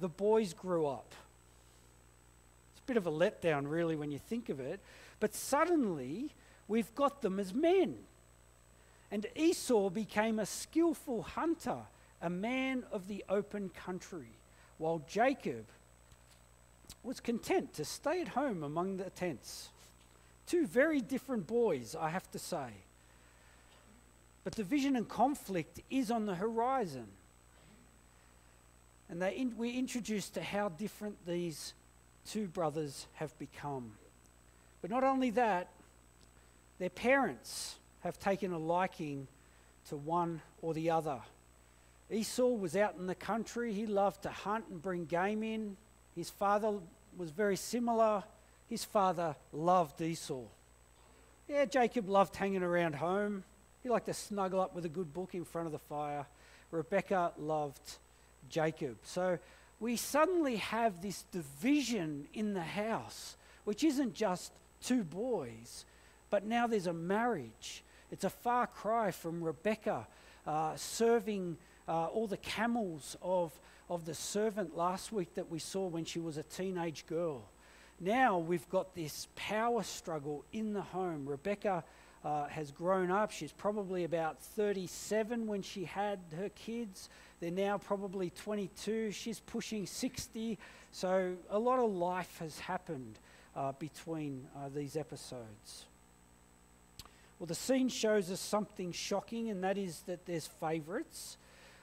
the 0.00 0.08
boys 0.08 0.54
grew 0.54 0.86
up. 0.86 1.12
It's 2.74 2.80
a 2.80 2.86
bit 2.86 2.96
of 2.96 3.08
a 3.08 3.10
letdown, 3.10 3.68
really, 3.68 3.96
when 3.96 4.12
you 4.12 4.18
think 4.18 4.48
of 4.50 4.60
it. 4.60 4.78
But 5.18 5.34
suddenly, 5.34 6.30
we've 6.68 6.94
got 6.94 7.22
them 7.22 7.40
as 7.40 7.52
men. 7.52 7.96
And 9.10 9.26
Esau 9.34 9.90
became 9.90 10.38
a 10.38 10.46
skillful 10.46 11.22
hunter, 11.22 11.78
a 12.22 12.30
man 12.30 12.84
of 12.92 13.08
the 13.08 13.24
open 13.28 13.70
country, 13.70 14.30
while 14.78 15.02
Jacob 15.08 15.66
was 17.02 17.20
content 17.20 17.74
to 17.74 17.84
stay 17.84 18.20
at 18.20 18.28
home 18.28 18.62
among 18.62 18.96
the 18.96 19.10
tents. 19.10 19.68
Two 20.46 20.66
very 20.66 21.00
different 21.00 21.46
boys, 21.46 21.96
I 21.98 22.10
have 22.10 22.30
to 22.32 22.38
say. 22.38 22.68
But 24.44 24.54
division 24.54 24.96
and 24.96 25.08
conflict 25.08 25.80
is 25.90 26.10
on 26.10 26.26
the 26.26 26.34
horizon. 26.34 27.06
And 29.08 29.20
they 29.20 29.36
in, 29.36 29.56
we're 29.56 29.76
introduced 29.76 30.34
to 30.34 30.42
how 30.42 30.70
different 30.70 31.26
these 31.26 31.74
two 32.26 32.46
brothers 32.46 33.06
have 33.14 33.36
become. 33.38 33.92
But 34.82 34.90
not 34.90 35.04
only 35.04 35.30
that, 35.30 35.68
their 36.78 36.90
parents 36.90 37.76
have 38.00 38.18
taken 38.18 38.52
a 38.52 38.58
liking 38.58 39.26
to 39.88 39.96
one 39.96 40.40
or 40.62 40.72
the 40.74 40.90
other. 40.90 41.20
Esau 42.10 42.48
was 42.48 42.74
out 42.74 42.96
in 42.98 43.06
the 43.06 43.14
country. 43.14 43.72
He 43.72 43.86
loved 43.86 44.22
to 44.22 44.30
hunt 44.30 44.64
and 44.70 44.80
bring 44.80 45.04
game 45.04 45.42
in. 45.42 45.76
His 46.20 46.28
father 46.28 46.74
was 47.16 47.30
very 47.30 47.56
similar. 47.56 48.22
His 48.68 48.84
father 48.84 49.36
loved 49.54 50.02
Esau. 50.02 50.42
Yeah, 51.48 51.64
Jacob 51.64 52.10
loved 52.10 52.36
hanging 52.36 52.62
around 52.62 52.96
home. 52.96 53.42
He 53.82 53.88
liked 53.88 54.04
to 54.04 54.12
snuggle 54.12 54.60
up 54.60 54.74
with 54.74 54.84
a 54.84 54.90
good 54.90 55.14
book 55.14 55.34
in 55.34 55.46
front 55.46 55.64
of 55.64 55.72
the 55.72 55.78
fire. 55.78 56.26
Rebecca 56.70 57.32
loved 57.38 57.96
Jacob. 58.50 58.98
So 59.02 59.38
we 59.80 59.96
suddenly 59.96 60.56
have 60.56 61.00
this 61.00 61.22
division 61.32 62.28
in 62.34 62.52
the 62.52 62.60
house, 62.60 63.38
which 63.64 63.82
isn't 63.82 64.12
just 64.12 64.52
two 64.82 65.04
boys, 65.04 65.86
but 66.28 66.44
now 66.44 66.66
there's 66.66 66.86
a 66.86 66.92
marriage. 66.92 67.82
It's 68.10 68.24
a 68.24 68.30
far 68.30 68.66
cry 68.66 69.10
from 69.10 69.42
Rebecca 69.42 70.06
uh, 70.46 70.76
serving 70.76 71.56
uh, 71.88 72.08
all 72.08 72.26
the 72.26 72.36
camels 72.36 73.16
of, 73.22 73.58
of 73.90 74.04
the 74.04 74.14
servant 74.14 74.76
last 74.76 75.10
week 75.10 75.34
that 75.34 75.50
we 75.50 75.58
saw 75.58 75.86
when 75.86 76.04
she 76.04 76.20
was 76.20 76.36
a 76.36 76.44
teenage 76.44 77.04
girl. 77.06 77.42
Now 77.98 78.38
we've 78.38 78.68
got 78.70 78.94
this 78.94 79.26
power 79.34 79.82
struggle 79.82 80.44
in 80.52 80.72
the 80.72 80.80
home. 80.80 81.28
Rebecca 81.28 81.82
uh, 82.24 82.46
has 82.46 82.70
grown 82.70 83.10
up. 83.10 83.32
She's 83.32 83.52
probably 83.52 84.04
about 84.04 84.40
37 84.40 85.46
when 85.46 85.60
she 85.60 85.84
had 85.84 86.20
her 86.36 86.50
kids. 86.50 87.10
They're 87.40 87.50
now 87.50 87.78
probably 87.78 88.30
22. 88.30 89.10
She's 89.10 89.40
pushing 89.40 89.86
60. 89.86 90.56
So 90.92 91.34
a 91.50 91.58
lot 91.58 91.80
of 91.80 91.90
life 91.90 92.38
has 92.38 92.60
happened 92.60 93.18
uh, 93.56 93.72
between 93.72 94.46
uh, 94.56 94.68
these 94.74 94.96
episodes. 94.96 95.86
Well, 97.40 97.46
the 97.46 97.54
scene 97.54 97.88
shows 97.88 98.30
us 98.30 98.38
something 98.38 98.92
shocking, 98.92 99.48
and 99.48 99.64
that 99.64 99.78
is 99.78 100.00
that 100.06 100.26
there's 100.26 100.46
favourites. 100.46 101.38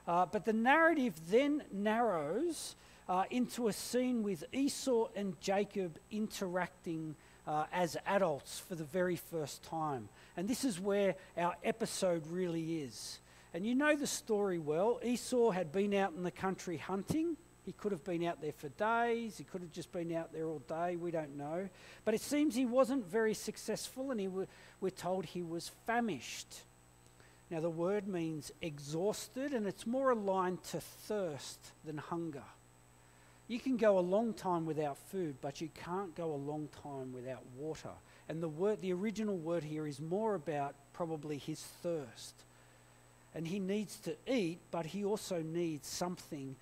Uh, 0.08 0.26
but 0.26 0.46
the 0.46 0.54
narrative 0.54 1.14
then 1.30 1.64
narrows 1.72 2.76
uh, 3.10 3.24
into 3.30 3.68
a 3.68 3.74
scene 3.74 4.24
with 4.24 4.44
Esau 4.54 5.08
and 5.16 5.40
Jacob 5.42 5.98
interacting 6.12 7.16
uh, 7.46 7.66
as 7.72 7.98
adults 8.06 8.60
for 8.60 8.76
the 8.76 8.84
very 8.84 9.16
first 9.16 9.64
time. 9.64 10.10
And 10.36 10.48
this 10.48 10.64
is 10.64 10.80
where 10.80 11.16
our 11.38 11.56
episode 11.64 12.28
really 12.28 12.82
is. 12.82 13.20
And 13.54 13.66
you 13.66 13.76
know 13.76 13.96
the 13.96 14.08
story 14.08 14.60
well. 14.60 15.00
Esau 15.04 15.52
had 15.52 15.72
been 15.72 15.94
out 15.94 16.14
in 16.16 16.24
the 16.24 16.32
country 16.32 16.78
hunting. 16.78 17.38
He 17.66 17.72
could 17.72 17.92
have 17.92 18.04
been 18.04 18.24
out 18.24 18.42
there 18.42 18.54
for 18.54 18.70
days. 18.70 19.38
He 19.38 19.44
could 19.44 19.62
have 19.62 19.72
just 19.72 19.92
been 19.92 20.14
out 20.14 20.32
there 20.32 20.46
all 20.46 20.60
day. 20.60 20.96
We 20.96 21.12
don't 21.12 21.38
know. 21.38 21.68
But 22.06 22.14
it 22.14 22.22
seems 22.22 22.56
he 22.56 22.66
wasn't 22.66 23.06
very 23.06 23.34
successful, 23.34 24.12
and 24.12 24.20
he 24.20 24.30
we're 24.80 24.90
told 24.90 25.26
he 25.26 25.44
was 25.44 25.72
famished. 25.86 26.64
Now, 27.50 27.62
the 27.62 27.70
word 27.70 28.08
means 28.08 28.52
exhausted, 28.62 29.54
and 29.54 29.66
it's 29.66 29.88
more 29.88 30.12
aligned 30.12 30.64
to 30.66 30.82
thirst 30.82 31.72
than 31.86 31.98
hunger. 31.98 32.44
You 33.48 33.60
can 33.60 33.78
go 33.78 33.98
a 33.98 34.02
long 34.02 34.34
time 34.34 34.66
without 34.66 34.98
food, 34.98 35.36
but 35.42 35.62
you 35.62 35.70
can't 35.74 36.14
go 36.16 36.34
a 36.34 36.36
long 36.36 36.68
time 36.84 37.14
without 37.14 37.44
water. 37.58 37.92
And 38.28 38.44
the 38.44 38.50
word, 38.50 38.82
the 38.82 38.92
original 38.92 39.38
word 39.38 39.64
here 39.64 39.88
is 39.88 40.02
more 40.02 40.36
about 40.36 40.76
probably 40.92 41.38
his 41.38 41.62
thirst. 41.62 42.36
And 43.34 43.48
he 43.48 43.60
needs 43.60 43.98
to 44.00 44.18
eat, 44.28 44.60
but 44.72 44.88
he 44.88 45.06
also 45.06 45.42
needs 45.42 45.88
something 45.88 46.58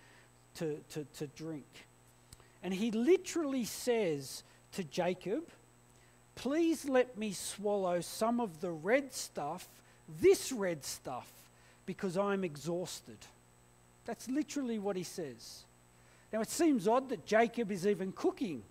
to, 0.56 0.80
to, 0.92 1.06
to 1.16 1.28
drink. 1.28 1.88
And 2.62 2.74
he 2.74 2.92
literally 2.92 3.66
says 3.66 4.44
to 4.74 4.84
Jacob, 4.84 5.50
Please 6.36 6.86
let 6.86 7.18
me 7.18 7.32
swallow 7.32 8.02
some 8.02 8.40
of 8.40 8.60
the 8.62 8.72
red 8.72 9.14
stuff, 9.14 9.70
this 10.22 10.52
red 10.52 10.84
stuff, 10.84 11.30
because 11.86 12.18
I'm 12.18 12.44
exhausted. 12.44 13.18
That's 14.06 14.30
literally 14.30 14.80
what 14.80 14.96
he 14.96 15.04
says. 15.04 15.64
Now 16.32 16.42
it 16.42 16.50
seems 16.50 16.88
odd 16.88 17.10
that 17.10 17.26
Jacob 17.26 17.72
is 17.72 17.88
even 17.88 18.12
cooking. 18.12 18.64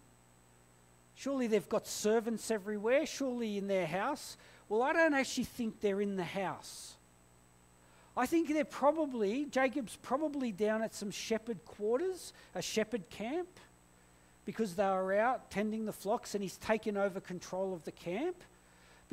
Surely 1.17 1.47
they've 1.47 1.69
got 1.69 1.87
servants 1.87 2.51
everywhere, 2.51 3.07
surely 3.07 3.57
in 3.57 3.69
their 3.69 3.87
house. 3.87 4.37
Well, 4.69 4.83
I 4.83 4.93
don't 4.93 5.15
actually 5.15 5.45
think 5.45 5.81
they're 5.81 6.01
in 6.01 6.17
the 6.17 6.25
house. 6.25 6.95
I 8.17 8.27
think 8.27 8.49
they're 8.53 8.65
probably, 8.65 9.45
Jacob's 9.47 9.97
probably 10.03 10.53
down 10.53 10.83
at 10.83 10.95
some 10.95 11.11
shepherd 11.11 11.65
quarters, 11.65 12.33
a 12.55 12.63
shepherd 12.63 13.11
camp, 13.11 13.49
because 14.45 14.75
they 14.75 14.85
are 14.85 15.15
out 15.15 15.51
tending 15.51 15.85
the 15.85 15.93
flocks 15.93 16.35
and 16.35 16.43
he's 16.43 16.57
taken 16.59 16.97
over 16.97 17.19
control 17.19 17.73
of 17.75 17.85
the 17.85 17.93
camp. 17.93 18.37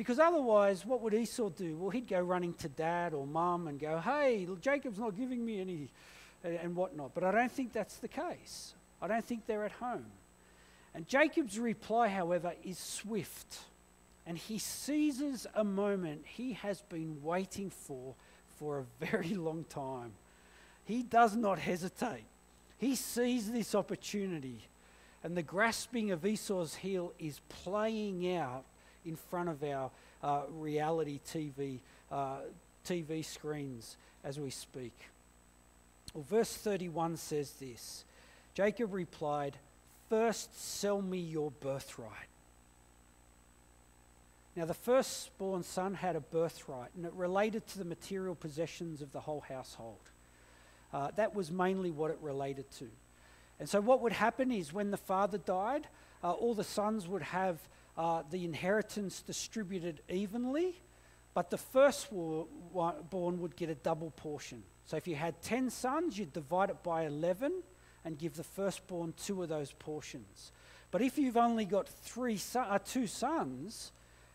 Because 0.02 0.18
otherwise, 0.18 0.84
what 0.84 1.00
would 1.02 1.14
Esau 1.14 1.50
do? 1.50 1.76
Well, 1.76 1.90
he'd 1.90 2.08
go 2.08 2.18
running 2.18 2.54
to 2.54 2.68
dad 2.68 3.14
or 3.14 3.24
mum 3.24 3.68
and 3.68 3.78
go, 3.78 4.00
hey, 4.00 4.48
Jacob's 4.60 4.98
not 4.98 5.16
giving 5.16 5.44
me 5.44 5.60
any, 5.60 5.90
and 6.42 6.74
whatnot. 6.74 7.14
But 7.14 7.22
I 7.22 7.30
don't 7.30 7.52
think 7.52 7.72
that's 7.72 7.98
the 7.98 8.08
case. 8.08 8.74
I 9.00 9.06
don't 9.06 9.24
think 9.24 9.46
they're 9.46 9.64
at 9.64 9.70
home. 9.70 10.06
And 10.92 11.06
Jacob's 11.06 11.56
reply, 11.56 12.08
however, 12.08 12.52
is 12.64 12.80
swift. 12.80 13.60
And 14.26 14.36
he 14.36 14.58
seizes 14.58 15.46
a 15.54 15.62
moment 15.62 16.22
he 16.26 16.54
has 16.54 16.82
been 16.82 17.22
waiting 17.22 17.70
for 17.70 18.16
for 18.58 18.80
a 18.80 19.06
very 19.06 19.34
long 19.34 19.64
time. 19.68 20.14
He 20.84 21.04
does 21.04 21.36
not 21.36 21.60
hesitate. 21.60 22.24
He 22.76 22.96
sees 22.96 23.52
this 23.52 23.72
opportunity, 23.72 24.66
and 25.22 25.36
the 25.36 25.44
grasping 25.44 26.10
of 26.10 26.26
Esau's 26.26 26.74
heel 26.74 27.12
is 27.20 27.40
playing 27.48 28.34
out 28.36 28.64
in 29.04 29.16
front 29.16 29.48
of 29.48 29.62
our 29.62 29.90
uh, 30.22 30.42
reality 30.50 31.20
TV, 31.26 31.78
uh, 32.10 32.36
TV 32.86 33.24
screens 33.24 33.96
as 34.24 34.38
we 34.38 34.50
speak. 34.50 34.96
Well, 36.14 36.24
verse 36.28 36.52
31 36.54 37.16
says 37.16 37.52
this 37.52 38.04
Jacob 38.54 38.92
replied, 38.92 39.56
First 40.08 40.60
sell 40.60 41.00
me 41.00 41.18
your 41.18 41.50
birthright. 41.50 42.28
Now, 44.54 44.66
the 44.66 44.74
firstborn 44.74 45.62
son 45.62 45.94
had 45.94 46.14
a 46.14 46.20
birthright, 46.20 46.90
and 46.94 47.06
it 47.06 47.12
related 47.14 47.66
to 47.68 47.78
the 47.78 47.86
material 47.86 48.34
possessions 48.34 49.00
of 49.00 49.10
the 49.12 49.20
whole 49.20 49.40
household. 49.40 49.96
Uh, 50.92 51.10
that 51.16 51.34
was 51.34 51.50
mainly 51.50 51.90
what 51.90 52.10
it 52.10 52.18
related 52.20 52.70
to. 52.72 52.88
And 53.58 53.66
so, 53.66 53.80
what 53.80 54.00
would 54.02 54.12
happen 54.12 54.52
is 54.52 54.72
when 54.72 54.90
the 54.90 54.98
father 54.98 55.38
died, 55.38 55.86
uh, 56.22 56.32
all 56.32 56.52
the 56.52 56.64
sons 56.64 57.08
would 57.08 57.22
have 57.22 57.58
uh, 57.96 58.22
the 58.30 58.44
inheritance 58.44 59.22
distributed 59.22 60.00
evenly, 60.08 60.74
but 61.34 61.50
the 61.50 61.58
firstborn 61.58 63.40
would 63.40 63.56
get 63.56 63.70
a 63.70 63.74
double 63.74 64.10
portion. 64.10 64.62
So, 64.84 64.96
if 64.96 65.06
you 65.06 65.14
had 65.14 65.40
10 65.42 65.70
sons, 65.70 66.18
you'd 66.18 66.32
divide 66.32 66.70
it 66.70 66.82
by 66.82 67.04
11 67.06 67.62
and 68.04 68.18
give 68.18 68.34
the 68.34 68.44
firstborn 68.44 69.14
two 69.16 69.42
of 69.42 69.48
those 69.48 69.72
portions. 69.72 70.52
But 70.90 71.02
if 71.02 71.18
you've 71.18 71.36
only 71.36 71.64
got 71.64 71.88
three 71.88 72.36
son- 72.36 72.66
uh, 72.68 72.78
two 72.78 73.06
sons, 73.06 73.92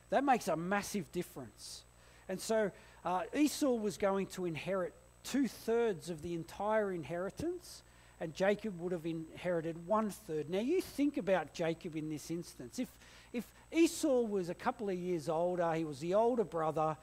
that 0.09 0.23
makes 0.23 0.47
a 0.47 0.55
massive 0.55 1.11
difference. 1.11 1.83
And 2.29 2.39
so 2.39 2.71
uh, 3.05 3.21
Esau 3.35 3.73
was 3.75 3.97
going 3.97 4.27
to 4.27 4.45
inherit 4.45 4.93
two 5.23 5.47
thirds 5.47 6.09
of 6.09 6.21
the 6.21 6.33
entire 6.33 6.91
inheritance, 6.91 7.83
and 8.19 8.33
Jacob 8.33 8.79
would 8.79 8.91
have 8.91 9.05
inherited 9.05 9.85
one 9.85 10.09
third. 10.09 10.49
Now, 10.49 10.59
you 10.59 10.81
think 10.81 11.17
about 11.17 11.53
Jacob 11.53 11.95
in 11.95 12.09
this 12.09 12.31
instance. 12.31 12.79
If, 12.79 12.89
if 13.33 13.45
Esau 13.71 14.21
was 14.21 14.49
a 14.49 14.53
couple 14.55 14.89
of 14.89 14.95
years 14.95 15.29
older, 15.29 15.73
he 15.73 15.83
was 15.83 15.99
the 15.99 16.13
older 16.13 16.43
brother, 16.43 16.97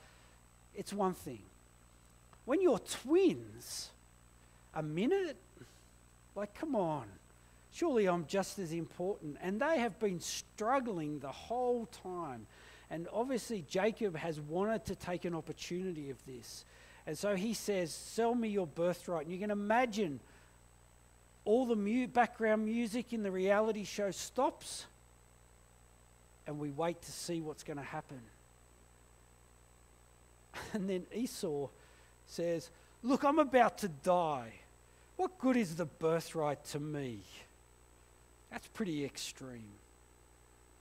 it's 0.75 0.93
one 0.93 1.15
thing. 1.15 1.43
When 2.45 2.61
you're 2.61 2.79
twins, 2.79 3.91
a 4.75 4.83
minute? 4.83 5.37
Like, 6.35 6.55
come 6.55 6.75
on. 6.75 7.05
Surely 7.73 8.07
I'm 8.07 8.27
just 8.27 8.59
as 8.59 8.73
important. 8.73 9.37
And 9.41 9.61
they 9.61 9.79
have 9.79 9.99
been 9.99 10.21
struggling 10.21 11.19
the 11.19 11.33
whole 11.33 11.87
time. 11.87 12.47
And 12.91 13.09
obviously, 13.13 13.65
Jacob 13.69 14.17
has 14.17 14.41
wanted 14.41 14.85
to 14.87 14.95
take 14.95 15.25
an 15.25 15.35
opportunity 15.35 16.11
of 16.11 16.25
this. 16.27 16.65
And 17.07 17.17
so 17.17 17.35
he 17.35 17.55
says, 17.55 17.93
Sell 17.93 18.35
me 18.35 18.49
your 18.49 18.67
birthright. 18.67 19.27
And 19.27 19.33
you 19.33 19.41
can 19.41 19.51
imagine 19.51 20.21
all 21.45 21.67
the 21.67 21.77
mu- 21.77 22.07
background 22.07 22.65
music 22.65 23.13
in 23.13 23.23
the 23.23 23.31
reality 23.31 23.85
show 23.85 24.11
stops, 24.11 24.87
and 26.47 26.59
we 26.59 26.71
wait 26.71 27.01
to 27.03 27.13
see 27.13 27.41
what's 27.41 27.63
going 27.63 27.79
to 27.79 27.83
happen. 27.83 28.21
And 30.73 30.89
then 30.89 31.05
Esau 31.13 31.69
says, 32.27 32.71
Look, 33.03 33.25
I'm 33.25 33.39
about 33.39 33.79
to 33.79 33.89
die. 33.89 34.53
What 35.17 35.39
good 35.39 35.57
is 35.57 35.77
the 35.77 35.85
birthright 35.85 36.65
to 36.67 36.81
me? 36.81 37.21
That's 38.51 38.67
pretty 38.69 39.05
extreme. 39.05 39.73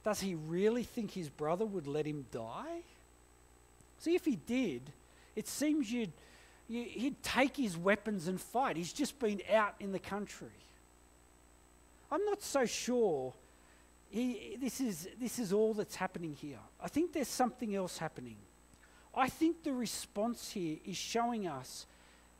Does 0.03 0.19
he 0.19 0.35
really 0.35 0.83
think 0.83 1.11
his 1.11 1.29
brother 1.29 1.65
would 1.65 1.87
let 1.87 2.05
him 2.05 2.25
die? 2.31 2.81
See, 3.99 4.15
if 4.15 4.25
he 4.25 4.35
did, 4.35 4.81
it 5.35 5.47
seems 5.47 5.91
you'd, 5.91 6.11
you, 6.67 6.83
he'd 6.83 7.21
take 7.23 7.57
his 7.57 7.77
weapons 7.77 8.27
and 8.27 8.39
fight. 8.39 8.77
He's 8.77 8.93
just 8.93 9.17
been 9.19 9.41
out 9.51 9.75
in 9.79 9.91
the 9.91 9.99
country. 9.99 10.47
I'm 12.11 12.23
not 12.25 12.41
so 12.41 12.65
sure 12.65 13.33
he, 14.13 14.57
this, 14.61 14.79
is, 14.79 15.09
this 15.19 15.39
is 15.39 15.51
all 15.51 15.73
that's 15.73 15.95
happening 15.95 16.37
here. 16.39 16.59
I 16.79 16.87
think 16.87 17.13
there's 17.13 17.27
something 17.27 17.75
else 17.75 17.97
happening. 17.97 18.35
I 19.15 19.27
think 19.27 19.63
the 19.63 19.73
response 19.73 20.51
here 20.51 20.77
is 20.85 20.97
showing 20.97 21.47
us 21.47 21.87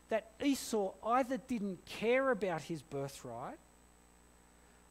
that 0.09 0.29
Esau 0.43 0.91
either 1.03 1.38
didn't 1.38 1.83
care 1.86 2.29
about 2.29 2.62
his 2.62 2.83
birthright 2.83 3.57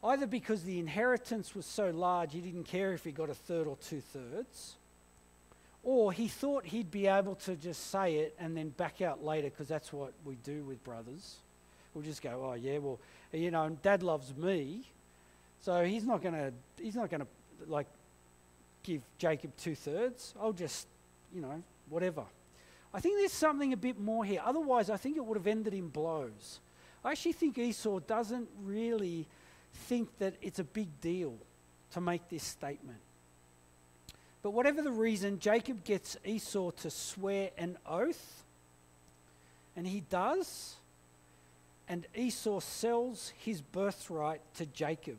either 0.04 0.26
because 0.26 0.64
the 0.64 0.80
inheritance 0.80 1.54
was 1.54 1.64
so 1.64 1.90
large 1.90 2.32
he 2.32 2.40
didn't 2.40 2.64
care 2.64 2.92
if 2.92 3.04
he 3.04 3.12
got 3.12 3.30
a 3.30 3.34
third 3.34 3.68
or 3.68 3.76
two 3.76 4.00
thirds, 4.00 4.74
or 5.84 6.12
he 6.12 6.26
thought 6.26 6.64
he'd 6.64 6.90
be 6.90 7.06
able 7.06 7.36
to 7.36 7.54
just 7.54 7.90
say 7.90 8.16
it 8.16 8.34
and 8.40 8.56
then 8.56 8.70
back 8.70 9.00
out 9.00 9.24
later 9.24 9.48
because 9.48 9.68
that's 9.68 9.92
what 9.92 10.12
we 10.24 10.34
do 10.42 10.64
with 10.64 10.82
brothers. 10.82 11.36
We'll 11.94 12.04
just 12.04 12.22
go, 12.22 12.50
oh 12.50 12.54
yeah, 12.54 12.78
well, 12.78 12.98
you 13.32 13.52
know, 13.52 13.76
Dad 13.82 14.02
loves 14.02 14.34
me, 14.36 14.82
so 15.62 15.84
he's 15.84 16.04
not 16.04 16.22
gonna 16.22 16.52
he's 16.76 16.96
not 16.96 17.08
gonna 17.08 17.26
like 17.66 17.86
give 18.82 19.00
Jacob 19.16 19.52
two 19.56 19.74
thirds. 19.74 20.34
I'll 20.40 20.52
just, 20.52 20.88
you 21.32 21.40
know, 21.40 21.62
whatever. 21.88 22.24
I 22.92 23.00
think 23.00 23.16
there's 23.18 23.32
something 23.32 23.72
a 23.72 23.76
bit 23.76 23.98
more 23.98 24.24
here. 24.24 24.42
Otherwise, 24.44 24.90
I 24.90 24.96
think 24.96 25.16
it 25.16 25.24
would 25.24 25.36
have 25.36 25.46
ended 25.46 25.72
in 25.72 25.88
blows. 25.88 26.60
I 27.04 27.12
actually 27.12 27.32
think 27.32 27.58
Esau 27.58 28.00
doesn't 28.00 28.48
really 28.62 29.26
think 29.72 30.08
that 30.18 30.34
it's 30.42 30.58
a 30.58 30.64
big 30.64 31.00
deal 31.00 31.34
to 31.92 32.00
make 32.00 32.28
this 32.28 32.42
statement. 32.42 32.98
But 34.42 34.50
whatever 34.50 34.82
the 34.82 34.90
reason, 34.90 35.38
Jacob 35.38 35.84
gets 35.84 36.16
Esau 36.24 36.72
to 36.72 36.90
swear 36.90 37.50
an 37.56 37.78
oath, 37.86 38.42
and 39.76 39.86
he 39.86 40.00
does, 40.00 40.74
and 41.88 42.06
Esau 42.14 42.60
sells 42.60 43.32
his 43.38 43.62
birthright 43.62 44.40
to 44.56 44.66
Jacob. 44.66 45.18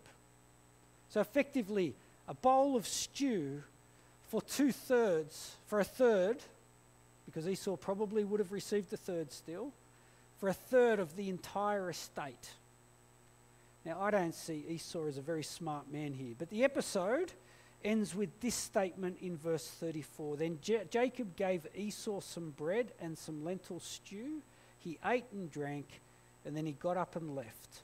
So 1.14 1.22
effectively, 1.22 1.94
a 2.28 2.34
bowl 2.34 2.76
of 2.76 2.88
stew 2.88 3.62
for 4.30 4.42
two 4.42 4.72
thirds, 4.72 5.58
for 5.68 5.80
a 5.80 5.84
third, 5.84 6.38
because 7.28 7.48
Esau 7.48 7.76
probably 7.76 8.24
would 8.24 8.40
have 8.40 8.52
received 8.52 8.92
a 8.94 8.98
third 8.98 9.32
still, 9.32 9.72
for 10.40 10.50
a 10.50 10.54
third 10.54 10.98
of 10.98 11.16
the 11.16 11.30
entire 11.30 11.92
estate. 11.92 12.50
Now, 13.86 14.02
I 14.02 14.10
don't 14.10 14.34
see 14.34 14.66
Esau 14.68 15.06
as 15.06 15.20
a 15.20 15.22
very 15.22 15.44
smart 15.44 15.92
man 15.92 16.16
here, 16.16 16.34
but 16.40 16.50
the 16.50 16.64
episode 16.64 17.32
ends 17.86 18.16
with 18.16 18.30
this 18.40 18.56
statement 18.56 19.18
in 19.22 19.38
verse 19.38 19.68
34. 19.68 20.38
Then 20.38 20.58
J- 20.64 20.86
Jacob 20.90 21.36
gave 21.36 21.68
Esau 21.76 22.22
some 22.22 22.56
bread 22.58 22.88
and 23.00 23.16
some 23.16 23.46
lentil 23.46 23.80
stew. 23.80 24.42
He 24.80 24.98
ate 25.06 25.26
and 25.32 25.52
drank, 25.52 26.02
and 26.44 26.58
then 26.58 26.66
he 26.66 26.72
got 26.72 26.98
up 26.98 27.16
and 27.16 27.36
left. 27.36 27.84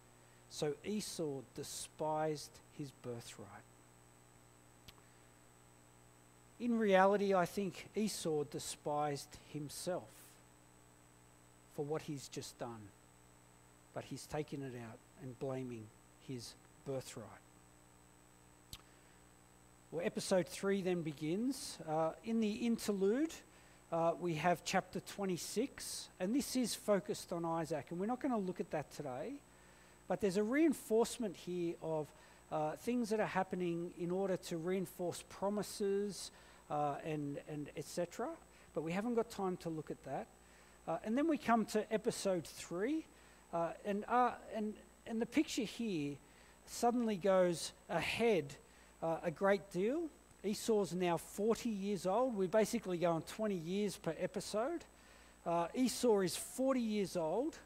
So 0.50 0.74
Esau 0.84 1.42
despised 1.54 2.50
his 2.80 2.89
birthright. 3.04 3.48
In 6.60 6.80
reality, 6.80 7.34
I 7.36 7.46
think 7.46 7.88
Esau 7.96 8.44
despised 8.46 9.38
himself 9.54 10.10
for 11.76 11.86
what 11.86 12.02
he's 12.04 12.28
just 12.30 12.58
done, 12.58 12.89
but 13.94 14.06
he's 14.06 14.26
taken 14.26 14.63
it 14.63 14.74
out 14.89 14.98
and 15.22 15.38
blaming 15.39 15.86
his 16.28 16.54
birthright. 16.86 17.26
Well, 19.92 20.06
episode 20.06 20.48
3 20.48 20.82
then 20.82 21.02
begins. 21.02 21.78
Uh, 21.88 22.12
in 22.24 22.39
the 22.42 22.52
interlude, 22.52 23.34
uh, 23.92 24.13
we 24.20 24.36
have 24.36 24.63
chapter 24.63 25.00
26, 25.00 26.10
and 26.20 26.36
this 26.36 26.56
is 26.56 26.76
focused 26.76 27.34
on 27.34 27.44
Isaac, 27.44 27.88
and 27.89 28.00
we're 28.00 28.06
not 28.06 28.22
going 28.22 28.34
to 28.34 28.38
look 28.38 28.60
at 28.60 28.70
that 28.72 28.92
today, 28.92 29.34
but 30.08 30.22
there's 30.22 30.38
a 30.38 30.44
reinforcement 30.44 31.36
here 31.36 31.76
of 31.82 32.08
uh, 32.52 32.72
things 32.78 33.10
that 33.10 33.20
are 33.20 33.26
happening 33.26 33.92
in 34.00 34.12
order 34.12 34.38
to 34.38 34.58
reinforce 34.58 35.24
promises 35.30 36.32
uh, 36.70 36.96
and, 37.06 37.38
and 37.48 37.70
etc. 37.78 38.30
But 38.74 38.84
we 38.84 38.92
haven't 38.92 39.16
got 39.16 39.30
time 39.30 39.58
to 39.58 39.70
look 39.70 39.92
at 39.92 40.04
that. 40.06 40.28
Uh, 40.88 40.98
and 41.04 41.18
then 41.18 41.28
we 41.28 41.38
come 41.38 41.66
to 41.66 41.94
episode 41.94 42.46
3, 42.46 43.06
uh, 43.54 43.70
and, 43.86 44.06
and, 44.56 44.74
and 45.06 45.22
the 45.22 45.26
picture 45.26 45.64
here 45.64 46.16
suddenly 46.66 47.16
goes 47.16 47.72
ahead 47.90 48.56
uh, 49.02 49.18
a 49.24 49.32
great 49.32 49.72
deal. 49.72 50.04
Esau's 50.44 50.94
now 50.94 51.18
40 51.18 51.70
years 51.70 52.06
old. 52.06 52.36
We're 52.36 52.48
basically 52.48 52.98
going 52.98 53.24
20 53.24 53.56
years 53.56 53.98
per 53.98 54.16
episode. 54.20 54.84
Uh, 55.46 55.68
Esau 55.74 56.20
is 56.22 56.36
40 56.36 56.80
years 56.80 57.18
old. 57.18 57.58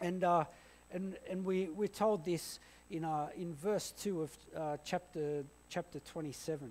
And, 0.00 0.22
uh, 0.22 0.44
and, 0.92 1.16
and 1.30 1.44
we, 1.44 1.66
we're 1.66 1.88
told 1.88 2.24
this 2.24 2.58
in, 2.90 3.04
uh, 3.04 3.28
in 3.36 3.54
verse 3.54 3.92
2 4.00 4.22
of 4.22 4.30
uh, 4.56 4.76
chapter, 4.84 5.44
chapter 5.68 6.00
27. 6.00 6.70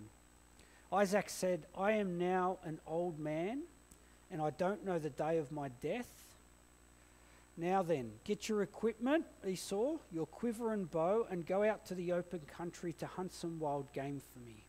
Isaac 0.91 1.29
said, 1.29 1.65
I 1.77 1.93
am 1.93 2.17
now 2.17 2.57
an 2.63 2.79
old 2.87 3.19
man, 3.19 3.63
and 4.31 4.41
I 4.41 4.51
don't 4.51 4.85
know 4.85 4.99
the 4.99 5.09
day 5.09 5.37
of 5.37 5.51
my 5.51 5.69
death. 5.81 6.07
Now 7.57 7.83
then, 7.83 8.11
get 8.23 8.49
your 8.49 8.61
equipment, 8.61 9.25
Esau, 9.47 9.97
your 10.11 10.25
quiver 10.25 10.73
and 10.73 10.89
bow, 10.89 11.25
and 11.29 11.45
go 11.45 11.63
out 11.63 11.85
to 11.87 11.95
the 11.95 12.11
open 12.11 12.41
country 12.47 12.93
to 12.93 13.05
hunt 13.05 13.33
some 13.33 13.59
wild 13.59 13.91
game 13.93 14.21
for 14.33 14.39
me. 14.39 14.63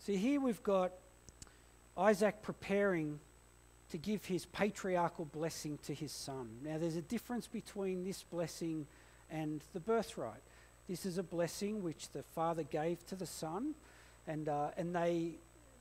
See, 0.00 0.16
here 0.16 0.40
we've 0.40 0.62
got 0.62 0.92
Isaac 1.96 2.42
preparing 2.42 3.20
to 3.90 3.98
give 3.98 4.24
his 4.24 4.46
patriarchal 4.46 5.26
blessing 5.26 5.78
to 5.84 5.94
his 5.94 6.10
son. 6.10 6.48
Now, 6.64 6.78
there's 6.78 6.96
a 6.96 7.02
difference 7.02 7.46
between 7.46 8.04
this 8.04 8.24
blessing 8.24 8.86
and 9.32 9.64
the 9.72 9.80
birthright. 9.80 10.42
This 10.88 11.06
is 11.06 11.18
a 11.18 11.22
blessing 11.22 11.82
which 11.82 12.10
the 12.10 12.22
father 12.22 12.62
gave 12.62 13.04
to 13.06 13.16
the 13.16 13.26
son, 13.26 13.74
and, 14.26 14.48
uh, 14.48 14.68
and 14.76 14.94
they, 14.94 15.32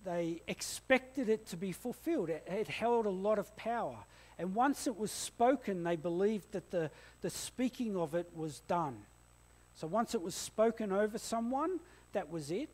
they 0.06 0.42
expected 0.48 1.28
it 1.28 1.46
to 1.48 1.58
be 1.58 1.72
fulfilled. 1.72 2.30
It, 2.30 2.48
it 2.48 2.68
held 2.68 3.06
a 3.06 3.12
lot 3.12 3.38
of 3.38 3.56
power. 3.58 3.98
And 4.40 4.56
once 4.56 4.88
it 4.88 4.98
was 4.98 5.12
spoken, 5.12 5.84
they 5.84 5.98
believed 5.98 6.54
that 6.54 6.72
the, 6.72 6.90
the 7.22 7.30
speaking 7.30 7.98
of 7.98 8.16
it 8.16 8.30
was 8.34 8.62
done. 8.62 8.98
So 9.76 9.86
once 9.86 10.16
it 10.16 10.22
was 10.22 10.34
spoken 10.34 10.92
over 10.92 11.18
someone, 11.18 11.80
that 12.14 12.32
was 12.32 12.52
it. 12.52 12.70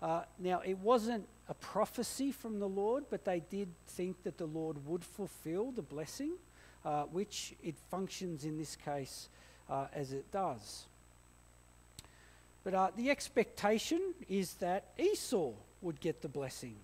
Uh, 0.00 0.22
now, 0.38 0.60
it 0.60 0.78
wasn't 0.78 1.26
a 1.48 1.54
prophecy 1.54 2.30
from 2.30 2.60
the 2.60 2.68
Lord, 2.68 3.04
but 3.10 3.24
they 3.24 3.40
did 3.40 3.68
think 3.86 4.22
that 4.22 4.38
the 4.38 4.46
Lord 4.46 4.86
would 4.86 5.04
fulfill 5.04 5.72
the 5.72 5.82
blessing, 5.82 6.32
uh, 6.84 7.04
which 7.04 7.54
it 7.62 7.74
functions 7.90 8.44
in 8.44 8.58
this 8.58 8.76
case 8.76 9.28
uh, 9.68 9.86
as 9.92 10.12
it 10.12 10.30
does. 10.30 10.84
But 12.64 12.74
uh, 12.74 12.90
the 12.96 13.10
expectation 13.10 14.14
is 14.28 14.54
that 14.54 14.88
Esau 14.98 15.52
would 15.80 16.00
get 16.00 16.22
the 16.22 16.28
blessing. 16.28 16.76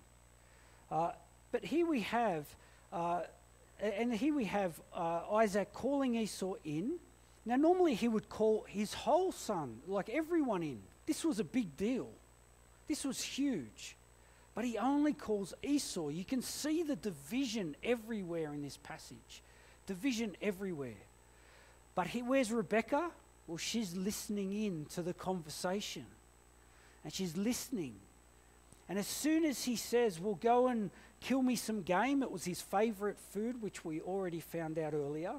Uh, 0.89 1.11
but 1.51 1.63
here 1.63 1.85
we 1.85 2.01
have 2.01 2.45
uh, 2.91 3.21
and 3.79 4.13
here 4.13 4.33
we 4.33 4.45
have 4.45 4.79
uh, 4.93 5.21
Isaac 5.33 5.73
calling 5.73 6.15
Esau 6.15 6.53
in. 6.63 6.93
Now, 7.45 7.57
normally 7.57 7.93
he 7.93 8.07
would 8.07 8.29
call 8.29 8.65
his 8.67 8.93
whole 8.93 9.31
son, 9.31 9.79
like 9.87 10.09
everyone 10.09 10.63
in. 10.63 10.79
This 11.05 11.23
was 11.23 11.39
a 11.39 11.43
big 11.43 11.75
deal. 11.77 12.07
This 12.87 13.03
was 13.03 13.21
huge. 13.21 13.95
But 14.55 14.65
he 14.65 14.77
only 14.77 15.13
calls 15.13 15.53
Esau. 15.61 16.07
You 16.09 16.23
can 16.23 16.41
see 16.41 16.83
the 16.83 16.95
division 16.95 17.75
everywhere 17.83 18.53
in 18.53 18.63
this 18.63 18.77
passage. 18.77 19.43
Division 19.85 20.35
everywhere. 20.41 20.93
But 21.95 22.07
he, 22.07 22.21
where's 22.21 22.51
Rebecca? 22.51 23.09
Well, 23.47 23.57
she's 23.57 23.95
listening 23.95 24.51
in 24.51 24.85
to 24.93 25.01
the 25.01 25.13
conversation. 25.13 26.05
And 27.03 27.13
she's 27.13 27.37
listening. 27.37 27.95
And 28.89 28.99
as 28.99 29.07
soon 29.07 29.45
as 29.45 29.63
he 29.63 29.75
says, 29.75 30.19
We'll 30.19 30.35
go 30.35 30.67
and 30.67 30.91
kill 31.21 31.41
me 31.41 31.55
some 31.55 31.81
game. 31.81 32.21
It 32.21 32.29
was 32.29 32.43
his 32.43 32.61
favorite 32.61 33.17
food, 33.17 33.61
which 33.61 33.85
we 33.85 34.01
already 34.01 34.39
found 34.39 34.77
out 34.77 34.93
earlier. 34.93 35.33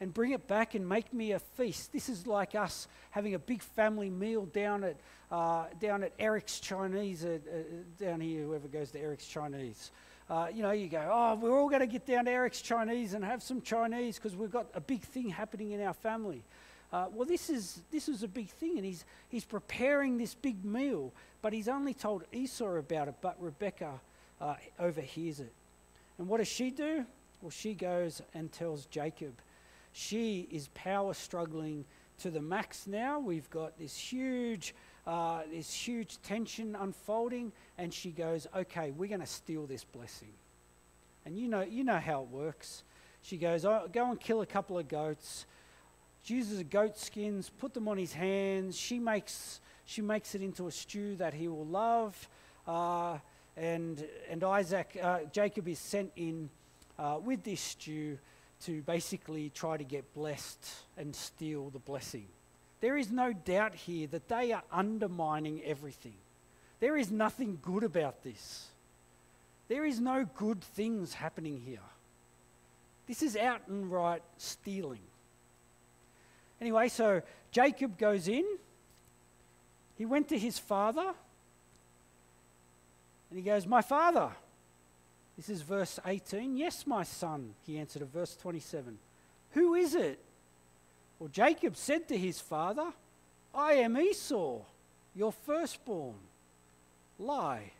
And 0.00 0.12
bring 0.12 0.32
it 0.32 0.48
back 0.48 0.74
and 0.74 0.88
make 0.88 1.12
me 1.12 1.30
a 1.30 1.38
feast. 1.38 1.92
This 1.92 2.08
is 2.08 2.26
like 2.26 2.56
us 2.56 2.88
having 3.10 3.34
a 3.34 3.38
big 3.38 3.62
family 3.62 4.10
meal 4.10 4.46
down 4.46 4.82
at, 4.82 4.96
uh, 5.30 5.66
down 5.78 6.02
at 6.02 6.12
Eric's 6.18 6.58
Chinese, 6.58 7.24
uh, 7.24 7.38
uh, 7.48 8.02
down 8.04 8.20
here, 8.20 8.42
whoever 8.42 8.66
goes 8.66 8.90
to 8.92 9.00
Eric's 9.00 9.26
Chinese. 9.26 9.92
Uh, 10.32 10.46
you 10.50 10.62
know, 10.62 10.70
you 10.70 10.88
go, 10.88 11.10
oh, 11.12 11.34
we're 11.34 11.60
all 11.60 11.68
going 11.68 11.82
to 11.82 11.86
get 11.86 12.06
down 12.06 12.24
to 12.24 12.30
Eric's 12.30 12.62
Chinese 12.62 13.12
and 13.12 13.22
have 13.22 13.42
some 13.42 13.60
Chinese 13.60 14.16
because 14.16 14.34
we've 14.34 14.50
got 14.50 14.64
a 14.72 14.80
big 14.80 15.02
thing 15.02 15.28
happening 15.28 15.72
in 15.72 15.82
our 15.82 15.92
family. 15.92 16.42
Uh, 16.90 17.04
well, 17.12 17.28
this 17.28 17.50
is, 17.50 17.82
this 17.90 18.08
is 18.08 18.22
a 18.22 18.28
big 18.28 18.48
thing, 18.48 18.78
and 18.78 18.86
he's, 18.86 19.04
he's 19.28 19.44
preparing 19.44 20.16
this 20.16 20.34
big 20.34 20.64
meal, 20.64 21.12
but 21.42 21.52
he's 21.52 21.68
only 21.68 21.92
told 21.92 22.24
Esau 22.32 22.76
about 22.76 23.08
it, 23.08 23.14
but 23.20 23.36
Rebecca 23.40 24.00
uh, 24.40 24.54
overhears 24.78 25.38
it. 25.38 25.52
And 26.16 26.26
what 26.28 26.38
does 26.38 26.48
she 26.48 26.70
do? 26.70 27.04
Well, 27.42 27.50
she 27.50 27.74
goes 27.74 28.22
and 28.32 28.50
tells 28.50 28.86
Jacob. 28.86 29.34
She 29.92 30.48
is 30.50 30.68
power 30.72 31.12
struggling 31.12 31.84
to 32.20 32.30
the 32.30 32.40
max 32.40 32.86
now. 32.86 33.18
We've 33.18 33.50
got 33.50 33.78
this 33.78 33.94
huge, 33.94 34.74
uh, 35.06 35.42
this 35.50 35.72
huge 35.72 36.20
tension 36.22 36.76
unfolding, 36.76 37.52
and 37.78 37.92
she 37.92 38.10
goes, 38.10 38.46
"Okay, 38.56 38.90
we're 38.92 39.08
going 39.08 39.20
to 39.20 39.26
steal 39.26 39.66
this 39.66 39.84
blessing." 39.84 40.32
And 41.24 41.38
you 41.38 41.48
know, 41.48 41.62
you 41.62 41.84
know 41.84 41.98
how 41.98 42.22
it 42.22 42.28
works. 42.28 42.84
She 43.22 43.36
goes, 43.36 43.64
oh, 43.64 43.88
"Go 43.92 44.10
and 44.10 44.20
kill 44.20 44.42
a 44.42 44.46
couple 44.46 44.78
of 44.78 44.88
goats." 44.88 45.46
She 46.24 46.34
uses 46.34 46.62
goat 46.62 46.96
skins, 46.96 47.50
put 47.50 47.74
them 47.74 47.88
on 47.88 47.98
his 47.98 48.12
hands. 48.12 48.76
She 48.76 49.00
makes 49.00 49.60
she 49.84 50.02
makes 50.02 50.34
it 50.34 50.42
into 50.42 50.68
a 50.68 50.70
stew 50.70 51.16
that 51.16 51.34
he 51.34 51.48
will 51.48 51.66
love. 51.66 52.28
Uh, 52.66 53.18
and, 53.56 54.04
and 54.30 54.42
Isaac, 54.42 54.96
uh, 55.02 55.20
Jacob 55.32 55.68
is 55.68 55.78
sent 55.78 56.12
in 56.16 56.48
uh, 56.98 57.18
with 57.22 57.42
this 57.42 57.60
stew 57.60 58.18
to 58.64 58.80
basically 58.82 59.50
try 59.50 59.76
to 59.76 59.84
get 59.84 60.14
blessed 60.14 60.64
and 60.96 61.14
steal 61.14 61.70
the 61.70 61.78
blessing. 61.78 62.26
There 62.82 62.98
is 62.98 63.12
no 63.12 63.32
doubt 63.32 63.76
here 63.76 64.08
that 64.08 64.28
they 64.28 64.50
are 64.50 64.64
undermining 64.72 65.62
everything. 65.64 66.16
There 66.80 66.96
is 66.96 67.12
nothing 67.12 67.60
good 67.62 67.84
about 67.84 68.24
this. 68.24 68.66
There 69.68 69.86
is 69.86 70.00
no 70.00 70.26
good 70.36 70.60
things 70.60 71.14
happening 71.14 71.62
here. 71.64 71.78
This 73.06 73.22
is 73.22 73.36
out 73.36 73.60
and 73.68 73.90
right 73.90 74.20
stealing. 74.36 74.98
Anyway, 76.60 76.88
so 76.88 77.22
Jacob 77.52 77.96
goes 77.96 78.26
in. 78.26 78.44
He 79.96 80.04
went 80.04 80.28
to 80.30 80.38
his 80.38 80.58
father. 80.58 81.14
And 83.30 83.38
he 83.38 83.42
goes, 83.42 83.64
My 83.64 83.80
father. 83.80 84.30
This 85.36 85.48
is 85.48 85.62
verse 85.62 86.00
18. 86.04 86.56
Yes, 86.56 86.84
my 86.84 87.04
son, 87.04 87.54
he 87.64 87.78
answered 87.78 88.02
verse 88.12 88.34
27. 88.34 88.98
Who 89.52 89.74
is 89.74 89.94
it? 89.94 90.18
Well, 91.22 91.30
Jacob 91.32 91.76
said 91.76 92.08
to 92.08 92.18
his 92.18 92.40
father, 92.40 92.92
I 93.54 93.74
am 93.74 93.96
Esau, 93.96 94.58
your 95.14 95.30
firstborn. 95.30 96.16
Lie. 97.16 97.70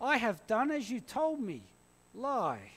I 0.00 0.16
have 0.16 0.46
done 0.46 0.70
as 0.70 0.88
you 0.88 1.00
told 1.00 1.38
me. 1.38 1.60
Lie. 2.14 2.70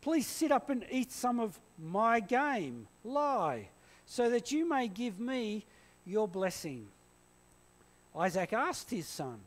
Please 0.00 0.28
sit 0.28 0.52
up 0.52 0.70
and 0.70 0.86
eat 0.92 1.10
some 1.10 1.40
of 1.40 1.58
my 1.76 2.20
game. 2.20 2.86
Lie. 3.02 3.66
So 4.06 4.30
that 4.30 4.52
you 4.52 4.68
may 4.68 4.86
give 4.86 5.18
me 5.18 5.64
your 6.06 6.28
blessing. 6.28 6.86
Isaac 8.16 8.52
asked 8.52 8.90
his 8.90 9.08
son, 9.08 9.40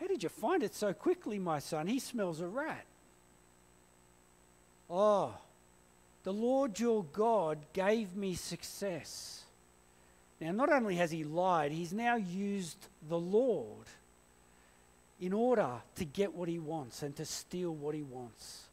How 0.00 0.06
did 0.06 0.22
you 0.22 0.30
find 0.30 0.62
it 0.62 0.74
so 0.74 0.94
quickly, 0.94 1.38
my 1.38 1.58
son? 1.58 1.86
He 1.86 1.98
smells 1.98 2.40
a 2.40 2.46
rat. 2.46 2.86
Oh, 4.88 5.34
the 6.24 6.32
Lord 6.32 6.80
your 6.80 7.04
God 7.12 7.58
gave 7.72 8.16
me 8.16 8.34
success. 8.34 9.42
Now, 10.40 10.52
not 10.52 10.72
only 10.72 10.96
has 10.96 11.10
he 11.10 11.22
lied, 11.22 11.70
he's 11.70 11.92
now 11.92 12.16
used 12.16 12.88
the 13.08 13.18
Lord 13.18 13.86
in 15.20 15.32
order 15.32 15.70
to 15.96 16.04
get 16.04 16.34
what 16.34 16.48
he 16.48 16.58
wants 16.58 17.02
and 17.02 17.14
to 17.16 17.24
steal 17.24 17.72
what 17.72 17.94
he 17.94 18.02
wants. 18.02 18.64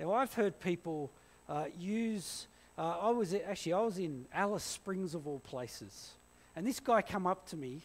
Now, 0.00 0.12
I've 0.12 0.32
heard 0.32 0.58
people 0.60 1.10
uh, 1.48 1.66
use. 1.78 2.46
Uh, 2.78 2.96
I 3.02 3.10
was 3.10 3.34
actually 3.34 3.72
I 3.72 3.80
was 3.80 3.98
in 3.98 4.24
Alice 4.32 4.64
Springs 4.64 5.14
of 5.14 5.26
all 5.26 5.40
places, 5.40 6.12
and 6.54 6.66
this 6.66 6.78
guy 6.78 7.02
come 7.02 7.26
up 7.26 7.48
to 7.48 7.56
me, 7.56 7.80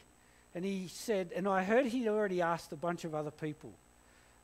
and 0.54 0.64
he 0.64 0.88
said, 0.88 1.32
and 1.36 1.48
I 1.48 1.64
heard 1.64 1.88
he'd 1.88 2.08
already 2.08 2.42
asked 2.42 2.72
a 2.72 2.76
bunch 2.76 3.04
of 3.04 3.16
other 3.16 3.32
people, 3.32 3.72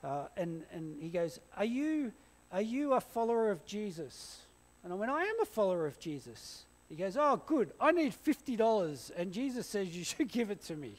uh, 0.04 0.26
and 0.36 0.64
and 0.74 1.02
he 1.02 1.10
goes, 1.10 1.40
"Are 1.56 1.66
you 1.66 2.12
are 2.52 2.62
you 2.62 2.94
a 2.94 3.02
follower 3.02 3.52
of 3.52 3.66
Jesus?" 3.66 4.42
And 4.84 4.94
I 4.94 4.96
went, 4.96 5.12
"I 5.12 5.24
am 5.24 5.42
a 5.42 5.46
follower 5.46 5.86
of 5.86 6.00
Jesus." 6.00 6.64
He 6.88 6.96
goes, 6.96 7.18
"Oh, 7.18 7.42
good. 7.46 7.72
I 7.80 7.92
need 7.92 8.14
fifty 8.14 8.56
dollars, 8.56 9.12
and 9.16 9.32
Jesus 9.32 9.68
says 9.68 9.96
you 9.96 10.04
should 10.04 10.28
give 10.28 10.52
it 10.52 10.62
to 10.64 10.76
me." 10.76 10.94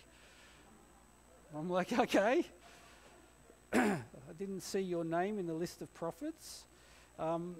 I'm 1.56 1.68
like, 1.70 1.92
"Okay." 1.98 2.46
I 3.72 3.98
didn't 4.38 4.62
see 4.62 4.80
your 4.80 5.04
name 5.04 5.38
in 5.38 5.46
the 5.46 5.54
list 5.54 5.80
of 5.82 5.92
prophets. 5.94 6.64
Um, 7.18 7.56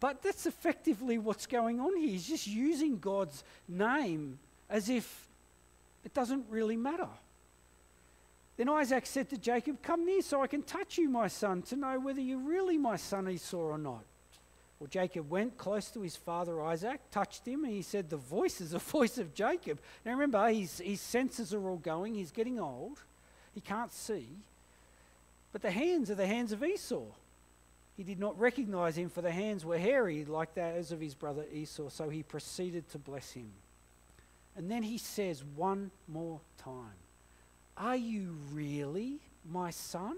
but 0.00 0.22
that's 0.22 0.46
effectively 0.46 1.18
what's 1.18 1.46
going 1.46 1.80
on 1.80 1.96
here. 1.96 2.08
He's 2.08 2.28
just 2.28 2.46
using 2.46 2.98
God's 2.98 3.42
name 3.66 4.38
as 4.68 4.88
if 4.88 5.28
it 6.04 6.12
doesn't 6.12 6.44
really 6.50 6.76
matter. 6.76 7.08
Then 8.56 8.68
Isaac 8.68 9.06
said 9.06 9.30
to 9.30 9.38
Jacob, 9.38 9.82
Come 9.82 10.06
near 10.06 10.22
so 10.22 10.42
I 10.42 10.46
can 10.46 10.62
touch 10.62 10.98
you, 10.98 11.08
my 11.08 11.26
son, 11.26 11.62
to 11.62 11.76
know 11.76 11.98
whether 11.98 12.20
you're 12.20 12.38
really 12.38 12.78
my 12.78 12.96
son 12.96 13.28
Esau 13.28 13.56
or 13.56 13.78
not. 13.78 14.04
Well, 14.78 14.88
Jacob 14.88 15.30
went 15.30 15.56
close 15.56 15.90
to 15.90 16.02
his 16.02 16.16
father 16.16 16.60
Isaac, 16.62 17.00
touched 17.10 17.46
him, 17.46 17.64
and 17.64 17.72
he 17.72 17.82
said, 17.82 18.10
The 18.10 18.16
voice 18.16 18.60
is 18.60 18.70
the 18.70 18.78
voice 18.92 19.18
of 19.18 19.34
Jacob. 19.34 19.80
Now 20.04 20.12
remember, 20.12 20.46
his, 20.48 20.78
his 20.78 21.00
senses 21.00 21.54
are 21.54 21.68
all 21.68 21.78
going. 21.78 22.14
He's 22.14 22.32
getting 22.32 22.60
old. 22.60 23.00
He 23.54 23.60
can't 23.60 23.92
see. 23.92 24.28
But 25.52 25.62
the 25.62 25.70
hands 25.70 26.10
are 26.10 26.16
the 26.16 26.26
hands 26.26 26.52
of 26.52 26.64
Esau. 26.64 27.04
He 27.96 28.02
did 28.02 28.18
not 28.18 28.38
recognize 28.38 28.98
him, 28.98 29.08
for 29.08 29.22
the 29.22 29.30
hands 29.30 29.64
were 29.64 29.78
hairy 29.78 30.24
like 30.24 30.54
those 30.54 30.90
of 30.90 31.00
his 31.00 31.14
brother 31.14 31.44
Esau, 31.52 31.88
so 31.88 32.08
he 32.08 32.24
proceeded 32.24 32.88
to 32.90 32.98
bless 32.98 33.32
him. 33.32 33.52
And 34.56 34.70
then 34.70 34.82
he 34.82 34.98
says 34.98 35.44
one 35.54 35.92
more 36.08 36.40
time, 36.58 36.98
Are 37.76 37.96
you 37.96 38.36
really 38.52 39.18
my 39.50 39.70
son, 39.70 40.16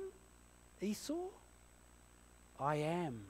Esau? 0.81 1.15
I 2.61 2.77
am. 2.77 3.21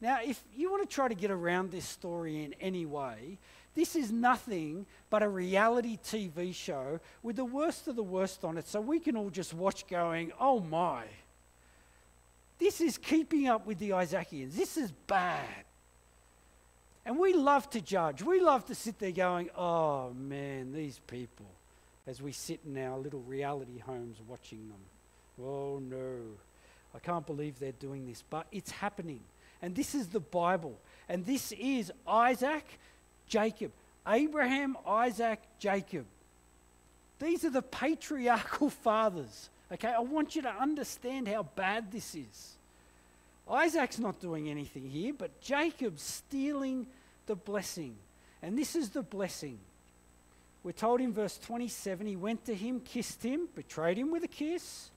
Now, 0.00 0.18
if 0.22 0.42
you 0.56 0.70
want 0.70 0.88
to 0.88 0.94
try 0.94 1.08
to 1.08 1.14
get 1.14 1.30
around 1.30 1.70
this 1.70 1.86
story 1.86 2.44
in 2.44 2.54
any 2.60 2.84
way, 2.84 3.38
this 3.74 3.96
is 3.96 4.12
nothing 4.12 4.86
but 5.10 5.22
a 5.22 5.28
reality 5.28 5.98
TV 6.04 6.54
show 6.54 7.00
with 7.22 7.36
the 7.36 7.44
worst 7.44 7.88
of 7.88 7.96
the 7.96 8.02
worst 8.02 8.44
on 8.44 8.56
it, 8.56 8.68
so 8.68 8.80
we 8.80 9.00
can 9.00 9.16
all 9.16 9.30
just 9.30 9.54
watch 9.54 9.86
going, 9.86 10.32
oh 10.38 10.60
my. 10.60 11.04
This 12.58 12.80
is 12.80 12.98
keeping 12.98 13.48
up 13.48 13.66
with 13.66 13.78
the 13.78 13.94
Isaacians. 13.94 14.56
This 14.56 14.76
is 14.76 14.92
bad. 15.06 15.64
And 17.04 17.18
we 17.18 17.32
love 17.32 17.68
to 17.70 17.80
judge. 17.80 18.22
We 18.22 18.40
love 18.40 18.64
to 18.66 18.74
sit 18.74 18.98
there 18.98 19.10
going, 19.10 19.50
oh 19.56 20.12
man, 20.12 20.72
these 20.72 21.00
people, 21.06 21.46
as 22.06 22.20
we 22.20 22.32
sit 22.32 22.60
in 22.66 22.76
our 22.78 22.98
little 22.98 23.20
reality 23.20 23.78
homes 23.78 24.18
watching 24.28 24.68
them. 24.68 25.44
Oh 25.46 25.78
no, 25.78 26.16
I 26.94 26.98
can't 26.98 27.26
believe 27.26 27.58
they're 27.58 27.72
doing 27.72 28.06
this. 28.06 28.22
But 28.28 28.46
it's 28.52 28.70
happening. 28.70 29.20
And 29.62 29.74
this 29.74 29.94
is 29.94 30.08
the 30.08 30.20
Bible. 30.20 30.78
And 31.08 31.24
this 31.24 31.52
is 31.52 31.90
Isaac 32.06 32.78
Jacob. 33.26 33.72
Abraham, 34.06 34.76
Isaac, 34.86 35.40
Jacob. 35.58 36.04
These 37.18 37.44
are 37.44 37.50
the 37.50 37.62
patriarchal 37.62 38.70
fathers. 38.84 39.48
Okay, 39.72 39.88
I 39.88 40.00
want 40.00 40.36
you 40.36 40.42
to 40.42 40.50
understand 40.50 41.26
how 41.26 41.44
bad 41.44 41.90
this 41.90 42.14
is. 42.14 42.56
Isaac's 43.50 43.98
not 43.98 44.20
doing 44.20 44.48
anything 44.48 44.88
here, 44.88 45.12
but 45.16 45.40
Jacob's 45.40 46.02
stealing 46.02 46.86
the 47.26 47.34
blessing. 47.34 47.96
And 48.42 48.58
this 48.58 48.76
is 48.76 48.90
the 48.90 49.02
blessing. 49.02 49.58
We're 50.64 50.72
told 50.72 51.02
in 51.02 51.12
verse 51.12 51.36
27 51.36 52.06
he 52.06 52.16
went 52.16 52.46
to 52.46 52.54
him, 52.54 52.80
kissed 52.80 53.22
him, 53.22 53.48
betrayed 53.54 53.98
him 53.98 54.10
with 54.10 54.24
a 54.24 54.28
kiss. 54.28 54.90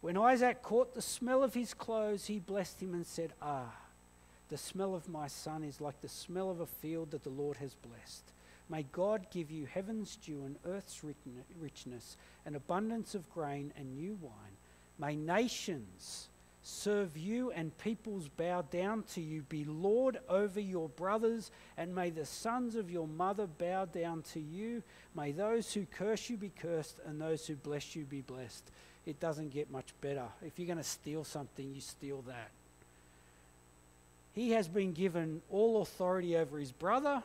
When 0.00 0.16
Isaac 0.16 0.62
caught 0.62 0.94
the 0.94 1.00
smell 1.00 1.44
of 1.44 1.54
his 1.54 1.72
clothes, 1.74 2.26
he 2.26 2.40
blessed 2.40 2.82
him 2.82 2.92
and 2.92 3.06
said, 3.06 3.32
Ah, 3.40 3.72
the 4.48 4.58
smell 4.58 4.96
of 4.96 5.08
my 5.08 5.28
son 5.28 5.62
is 5.62 5.80
like 5.80 6.00
the 6.00 6.08
smell 6.08 6.50
of 6.50 6.58
a 6.58 6.66
field 6.66 7.12
that 7.12 7.22
the 7.22 7.30
Lord 7.30 7.58
has 7.58 7.74
blessed. 7.74 8.24
May 8.68 8.82
God 8.82 9.28
give 9.30 9.48
you 9.48 9.66
heaven's 9.66 10.16
dew 10.16 10.42
and 10.44 10.56
earth's 10.66 11.02
richness, 11.60 12.16
an 12.44 12.56
abundance 12.56 13.14
of 13.14 13.30
grain 13.30 13.72
and 13.76 13.94
new 13.94 14.18
wine. 14.20 14.56
May 14.98 15.14
nations 15.14 16.28
serve 16.62 17.16
you 17.16 17.50
and 17.50 17.76
peoples 17.78 18.28
bow 18.28 18.62
down 18.62 19.04
to 19.14 19.20
you. 19.20 19.42
Be 19.42 19.64
Lord 19.64 20.18
over 20.28 20.60
your 20.60 20.88
brothers, 20.88 21.50
and 21.76 21.94
may 21.94 22.10
the 22.10 22.24
sons 22.24 22.76
of 22.76 22.90
your 22.90 23.08
mother 23.08 23.46
bow 23.46 23.86
down 23.86 24.22
to 24.32 24.40
you. 24.40 24.82
May 25.14 25.32
those 25.32 25.72
who 25.72 25.86
curse 25.86 26.30
you 26.30 26.36
be 26.36 26.50
cursed, 26.50 27.00
and 27.04 27.20
those 27.20 27.46
who 27.46 27.56
bless 27.56 27.96
you 27.96 28.04
be 28.04 28.20
blessed. 28.20 28.70
It 29.04 29.18
doesn't 29.18 29.50
get 29.50 29.70
much 29.70 29.92
better. 30.00 30.26
If 30.42 30.58
you're 30.58 30.66
going 30.66 30.78
to 30.78 30.84
steal 30.84 31.24
something, 31.24 31.72
you 31.74 31.80
steal 31.80 32.22
that. 32.22 32.50
He 34.32 34.52
has 34.52 34.68
been 34.68 34.92
given 34.92 35.42
all 35.50 35.82
authority 35.82 36.36
over 36.36 36.58
his 36.58 36.72
brother, 36.72 37.22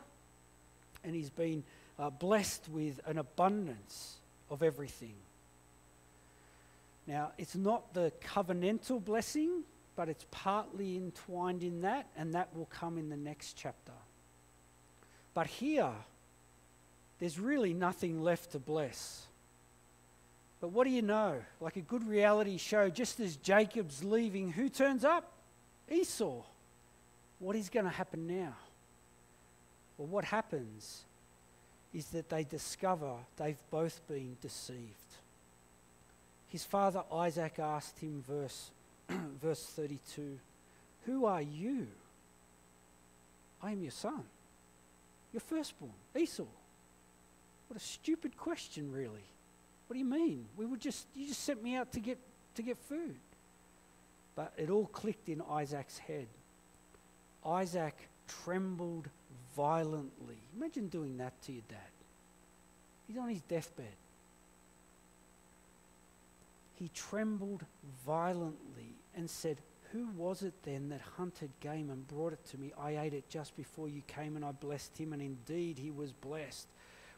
and 1.04 1.14
he's 1.14 1.30
been 1.30 1.62
uh, 1.98 2.10
blessed 2.10 2.68
with 2.68 3.00
an 3.06 3.18
abundance 3.18 4.16
of 4.50 4.62
everything. 4.62 5.14
Now, 7.08 7.32
it's 7.38 7.56
not 7.56 7.94
the 7.94 8.12
covenantal 8.22 9.02
blessing, 9.02 9.62
but 9.96 10.10
it's 10.10 10.26
partly 10.30 10.96
entwined 10.96 11.62
in 11.62 11.80
that, 11.80 12.06
and 12.18 12.34
that 12.34 12.54
will 12.54 12.66
come 12.66 12.98
in 12.98 13.08
the 13.08 13.16
next 13.16 13.54
chapter. 13.54 13.92
But 15.32 15.46
here, 15.46 15.90
there's 17.18 17.40
really 17.40 17.72
nothing 17.72 18.22
left 18.22 18.52
to 18.52 18.58
bless. 18.58 19.26
But 20.60 20.68
what 20.68 20.84
do 20.84 20.90
you 20.90 21.00
know? 21.00 21.36
Like 21.62 21.76
a 21.76 21.80
good 21.80 22.06
reality 22.06 22.58
show, 22.58 22.90
just 22.90 23.20
as 23.20 23.36
Jacob's 23.36 24.04
leaving, 24.04 24.52
who 24.52 24.68
turns 24.68 25.02
up? 25.02 25.32
Esau. 25.90 26.42
What 27.38 27.56
is 27.56 27.70
going 27.70 27.86
to 27.86 27.90
happen 27.90 28.26
now? 28.26 28.54
Well, 29.96 30.08
what 30.08 30.26
happens 30.26 31.04
is 31.94 32.06
that 32.08 32.28
they 32.28 32.44
discover 32.44 33.14
they've 33.38 33.62
both 33.70 34.06
been 34.06 34.36
deceived. 34.42 35.07
His 36.48 36.64
father 36.64 37.02
Isaac 37.12 37.58
asked 37.58 37.98
him, 37.98 38.24
verse, 38.26 38.70
verse 39.42 39.64
32, 39.64 40.38
Who 41.06 41.26
are 41.26 41.42
you? 41.42 41.86
I 43.62 43.72
am 43.72 43.82
your 43.82 43.90
son, 43.90 44.22
your 45.32 45.40
firstborn, 45.40 45.92
Esau. 46.16 46.44
What 47.68 47.76
a 47.76 47.84
stupid 47.84 48.36
question, 48.36 48.92
really. 48.92 49.24
What 49.86 49.94
do 49.94 49.98
you 49.98 50.04
mean? 50.04 50.46
We 50.56 50.64
would 50.66 50.80
just 50.80 51.06
you 51.14 51.26
just 51.26 51.42
sent 51.42 51.62
me 51.62 51.74
out 51.74 51.92
to 51.92 52.00
get 52.00 52.18
to 52.54 52.62
get 52.62 52.76
food. 52.76 53.16
But 54.36 54.52
it 54.56 54.70
all 54.70 54.86
clicked 54.86 55.28
in 55.28 55.42
Isaac's 55.50 55.98
head. 55.98 56.28
Isaac 57.44 57.94
trembled 58.44 59.08
violently. 59.56 60.36
Imagine 60.56 60.88
doing 60.88 61.18
that 61.18 61.32
to 61.42 61.52
your 61.52 61.62
dad. 61.68 61.78
He's 63.08 63.18
on 63.18 63.28
his 63.28 63.40
deathbed. 63.42 63.86
He 66.78 66.88
trembled 66.94 67.64
violently 68.06 68.94
and 69.16 69.28
said, 69.28 69.58
Who 69.90 70.06
was 70.16 70.42
it 70.42 70.54
then 70.62 70.90
that 70.90 71.00
hunted 71.16 71.50
game 71.58 71.90
and 71.90 72.06
brought 72.06 72.32
it 72.32 72.44
to 72.50 72.58
me? 72.58 72.72
I 72.80 72.98
ate 72.98 73.14
it 73.14 73.28
just 73.28 73.56
before 73.56 73.88
you 73.88 74.02
came, 74.06 74.36
and 74.36 74.44
I 74.44 74.52
blessed 74.52 74.96
him, 74.96 75.12
and 75.12 75.20
indeed 75.20 75.78
he 75.78 75.90
was 75.90 76.12
blessed. 76.12 76.68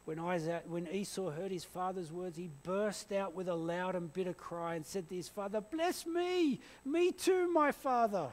When, 0.05 0.17
Isaac, 0.17 0.63
when 0.67 0.87
Esau 0.87 1.29
heard 1.29 1.51
his 1.51 1.63
father's 1.63 2.11
words, 2.11 2.37
he 2.37 2.49
burst 2.63 3.11
out 3.11 3.35
with 3.35 3.47
a 3.47 3.53
loud 3.53 3.93
and 3.93 4.11
bitter 4.11 4.33
cry 4.33 4.73
and 4.73 4.83
said 4.83 5.07
to 5.09 5.15
his 5.15 5.29
father, 5.29 5.61
Bless 5.61 6.07
me, 6.07 6.59
me 6.83 7.11
too, 7.11 7.47
my 7.53 7.71
father. 7.71 8.29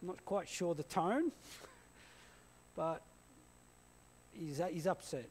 Not 0.00 0.24
quite 0.24 0.48
sure 0.48 0.76
the 0.76 0.84
tone, 0.84 1.32
but 2.76 3.02
he's, 4.32 4.60
he's 4.70 4.86
upset. 4.86 5.28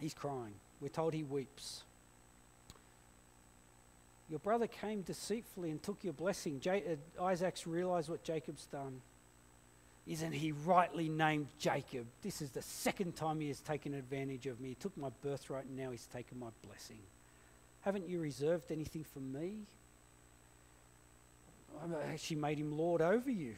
He's 0.00 0.14
crying. 0.14 0.54
We're 0.80 0.88
told 0.88 1.12
he 1.12 1.24
weeps. 1.24 1.82
Your 4.32 4.38
brother 4.38 4.66
came 4.66 5.02
deceitfully 5.02 5.70
and 5.70 5.82
took 5.82 6.02
your 6.02 6.14
blessing. 6.14 6.58
Uh, 6.66 7.22
Isaac's 7.22 7.66
realized 7.66 8.08
what 8.08 8.24
Jacob's 8.24 8.64
done. 8.64 9.02
Isn't 10.06 10.32
he 10.32 10.52
rightly 10.52 11.10
named 11.10 11.48
Jacob? 11.58 12.06
This 12.22 12.40
is 12.40 12.48
the 12.48 12.62
second 12.62 13.14
time 13.14 13.40
he 13.40 13.48
has 13.48 13.60
taken 13.60 13.92
advantage 13.92 14.46
of 14.46 14.58
me. 14.58 14.70
He 14.70 14.74
took 14.76 14.96
my 14.96 15.10
birthright 15.22 15.66
and 15.66 15.76
now 15.76 15.90
he's 15.90 16.06
taken 16.06 16.40
my 16.40 16.46
blessing. 16.66 17.00
Haven't 17.82 18.08
you 18.08 18.20
reserved 18.20 18.72
anything 18.72 19.04
for 19.04 19.20
me? 19.20 19.58
I've 21.84 21.92
actually 22.10 22.36
made 22.36 22.56
him 22.56 22.78
Lord 22.78 23.02
over 23.02 23.30
you. 23.30 23.56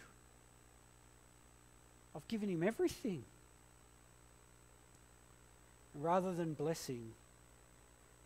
I've 2.16 2.26
given 2.26 2.48
him 2.48 2.64
everything. 2.64 3.22
Rather 5.94 6.34
than 6.34 6.54
blessing, 6.54 7.12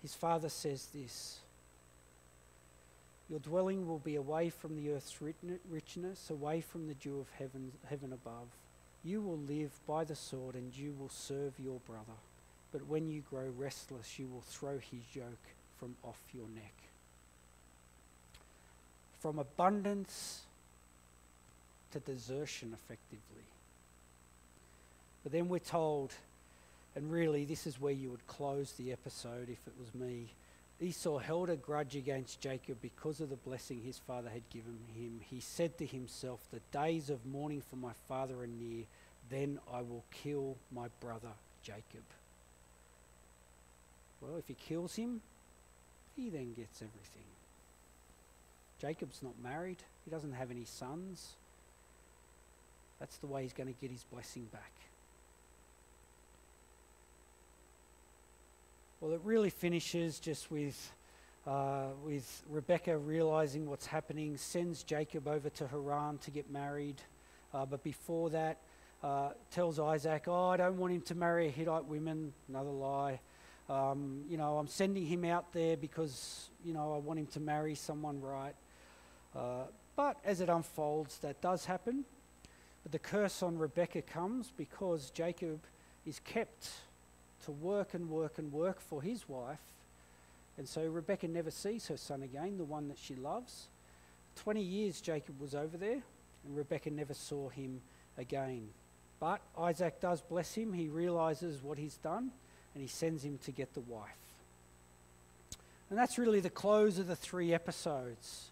his 0.01 0.15
father 0.15 0.49
says 0.49 0.89
this 0.95 1.41
Your 3.29 3.41
dwelling 3.41 3.87
will 3.87 3.99
be 3.99 4.17
away 4.17 4.51
from 4.51 4.77
the 4.77 4.91
earth's 4.91 5.19
richness, 5.71 6.31
away 6.31 6.61
from 6.61 6.87
the 6.87 6.95
dew 6.95 7.21
of 7.21 7.29
heaven, 7.39 7.73
heaven 7.89 8.13
above. 8.13 8.49
You 9.05 9.21
will 9.21 9.39
live 9.39 9.71
by 9.87 10.05
the 10.05 10.15
sword, 10.15 10.55
and 10.55 10.75
you 10.75 10.95
will 10.99 11.11
serve 11.11 11.53
your 11.59 11.81
brother. 11.87 12.19
But 12.73 12.87
when 12.87 13.09
you 13.09 13.23
grow 13.29 13.53
restless, 13.57 14.19
you 14.19 14.29
will 14.29 14.43
throw 14.43 14.79
his 14.79 15.03
yoke 15.15 15.47
from 15.79 15.95
off 16.03 16.21
your 16.35 16.49
neck. 16.55 16.75
From 19.21 19.39
abundance 19.39 20.43
to 21.93 22.01
desertion, 22.01 22.75
effectively. 22.75 23.45
But 25.23 25.33
then 25.33 25.49
we're 25.49 25.59
told 25.59 26.15
and 26.99 27.13
really, 27.13 27.45
this 27.45 27.65
is 27.65 27.81
where 27.81 27.93
you 27.93 28.11
would 28.11 28.27
close 28.27 28.73
the 28.73 28.91
episode 28.91 29.49
if 29.49 29.61
it 29.69 29.75
was 29.79 29.95
me. 29.95 30.31
Esau 30.81 31.19
held 31.19 31.51
a 31.51 31.57
grudge 31.57 31.97
against 31.97 32.41
Jacob 32.41 32.79
because 32.81 33.21
of 33.21 33.31
the 33.31 33.37
blessing 33.37 33.81
his 33.81 33.99
father 33.99 34.31
had 34.31 34.49
given 34.49 34.79
him. 34.95 35.21
He 35.29 35.41
said 35.41 35.77
to 35.79 35.87
himself, 35.87 36.41
The 36.51 36.61
days 36.71 37.11
of 37.11 37.27
mourning 37.27 37.63
for 37.63 37.77
my 37.77 37.93
father 38.07 38.41
are 38.41 38.47
near, 38.47 38.85
then 39.29 39.59
I 39.73 39.83
will 39.83 40.05
kill 40.13 40.57
my 40.71 40.87
brother 41.01 41.33
Jacob. 41.65 42.05
Well, 44.21 44.37
if 44.37 44.47
he 44.47 44.55
kills 44.55 44.95
him, 44.95 45.21
he 46.17 46.31
then 46.31 46.55
gets 46.55 46.81
everything. 46.81 47.25
Jacob's 48.81 49.23
not 49.23 49.35
married, 49.43 49.79
he 50.05 50.11
doesn't 50.11 50.33
have 50.33 50.53
any 50.53 50.65
sons. 50.65 51.35
That's 53.01 53.17
the 53.19 53.27
way 53.27 53.43
he's 53.43 53.53
going 53.53 53.73
to 53.73 53.81
get 53.81 53.91
his 53.91 54.05
blessing 54.05 54.47
back. 54.53 54.73
Well, 59.01 59.13
it 59.13 59.21
really 59.23 59.51
finishes 59.51 60.19
just 60.19 60.51
with, 60.51 60.93
uh, 61.47 61.91
with 62.05 62.43
Rebecca 62.51 62.99
realizing 62.99 63.71
what's 63.71 63.87
happening, 63.87 64.37
sends 64.37 64.83
Jacob 64.83 65.29
over 65.29 65.49
to 65.51 65.69
Haran 65.69 66.19
to 66.19 66.33
get 66.33 66.51
married. 66.51 67.01
Uh, 67.55 67.65
but 67.65 67.85
before 67.85 68.29
that, 68.31 68.59
uh, 69.05 69.31
tells 69.53 69.79
Isaac, 69.79 70.25
Oh, 70.27 70.49
I 70.49 70.57
don't 70.57 70.79
want 70.79 70.95
him 70.95 71.03
to 71.03 71.15
marry 71.15 71.47
a 71.47 71.51
Hittite 71.51 71.85
woman. 71.85 72.33
Another 72.49 72.71
lie. 72.71 73.21
Um, 73.69 74.25
you 74.29 74.37
know, 74.37 74.59
I'm 74.59 74.67
sending 74.67 75.07
him 75.07 75.25
out 75.25 75.53
there 75.53 75.77
because, 75.77 76.49
you 76.65 76.75
know, 76.75 76.93
I 76.93 76.99
want 76.99 77.21
him 77.21 77.27
to 77.29 77.41
marry 77.41 77.77
someone 77.77 78.21
right. 78.21 78.57
Uh, 79.33 79.67
but 79.95 80.17
as 80.25 80.41
it 80.41 80.49
unfolds, 80.49 81.19
that 81.19 81.41
does 81.41 81.67
happen. 81.67 82.05
But 82.83 82.91
the 82.91 82.99
curse 82.99 83.45
on 83.45 83.59
Rebecca 83.59 84.03
comes 84.03 84.53
because 84.57 85.11
Jacob 85.11 85.61
is 86.05 86.19
kept 86.19 86.69
to 87.45 87.53
work 87.53 87.95
and 87.95 88.11
work 88.11 88.39
and 88.39 88.53
work 88.53 88.81
for 88.81 89.03
his 89.03 89.29
wife. 89.29 89.61
And 90.57 90.69
so 90.69 90.85
Rebecca 90.87 91.29
never 91.29 91.51
sees 91.51 91.87
her 91.89 91.97
son 91.97 92.23
again, 92.23 92.59
the 92.59 92.65
one 92.65 92.89
that 92.89 92.99
she 92.99 93.15
loves. 93.15 93.69
20 94.37 94.61
years 94.61 95.01
Jacob 95.01 95.41
was 95.41 95.55
over 95.55 95.77
there, 95.77 96.03
and 96.45 96.57
Rebecca 96.57 96.91
never 96.91 97.15
saw 97.15 97.49
him 97.49 97.81
again. 98.17 98.69
But 99.21 99.41
Isaac 99.57 100.01
does 100.01 100.21
bless 100.21 100.55
him. 100.55 100.73
He 100.73 100.89
realizes 100.89 101.63
what 101.63 101.79
he's 101.79 101.97
done, 101.97 102.31
and 102.75 102.83
he 102.83 102.89
sends 102.89 103.25
him 103.25 103.39
to 103.45 103.53
get 103.53 103.75
the 103.75 103.81
wife. 103.81 104.11
And 105.91 105.99
that's 105.99 106.19
really 106.19 106.41
the 106.41 106.51
close 106.51 106.99
of 106.99 107.07
the 107.07 107.17
three 107.17 107.55
episodes, 107.55 108.51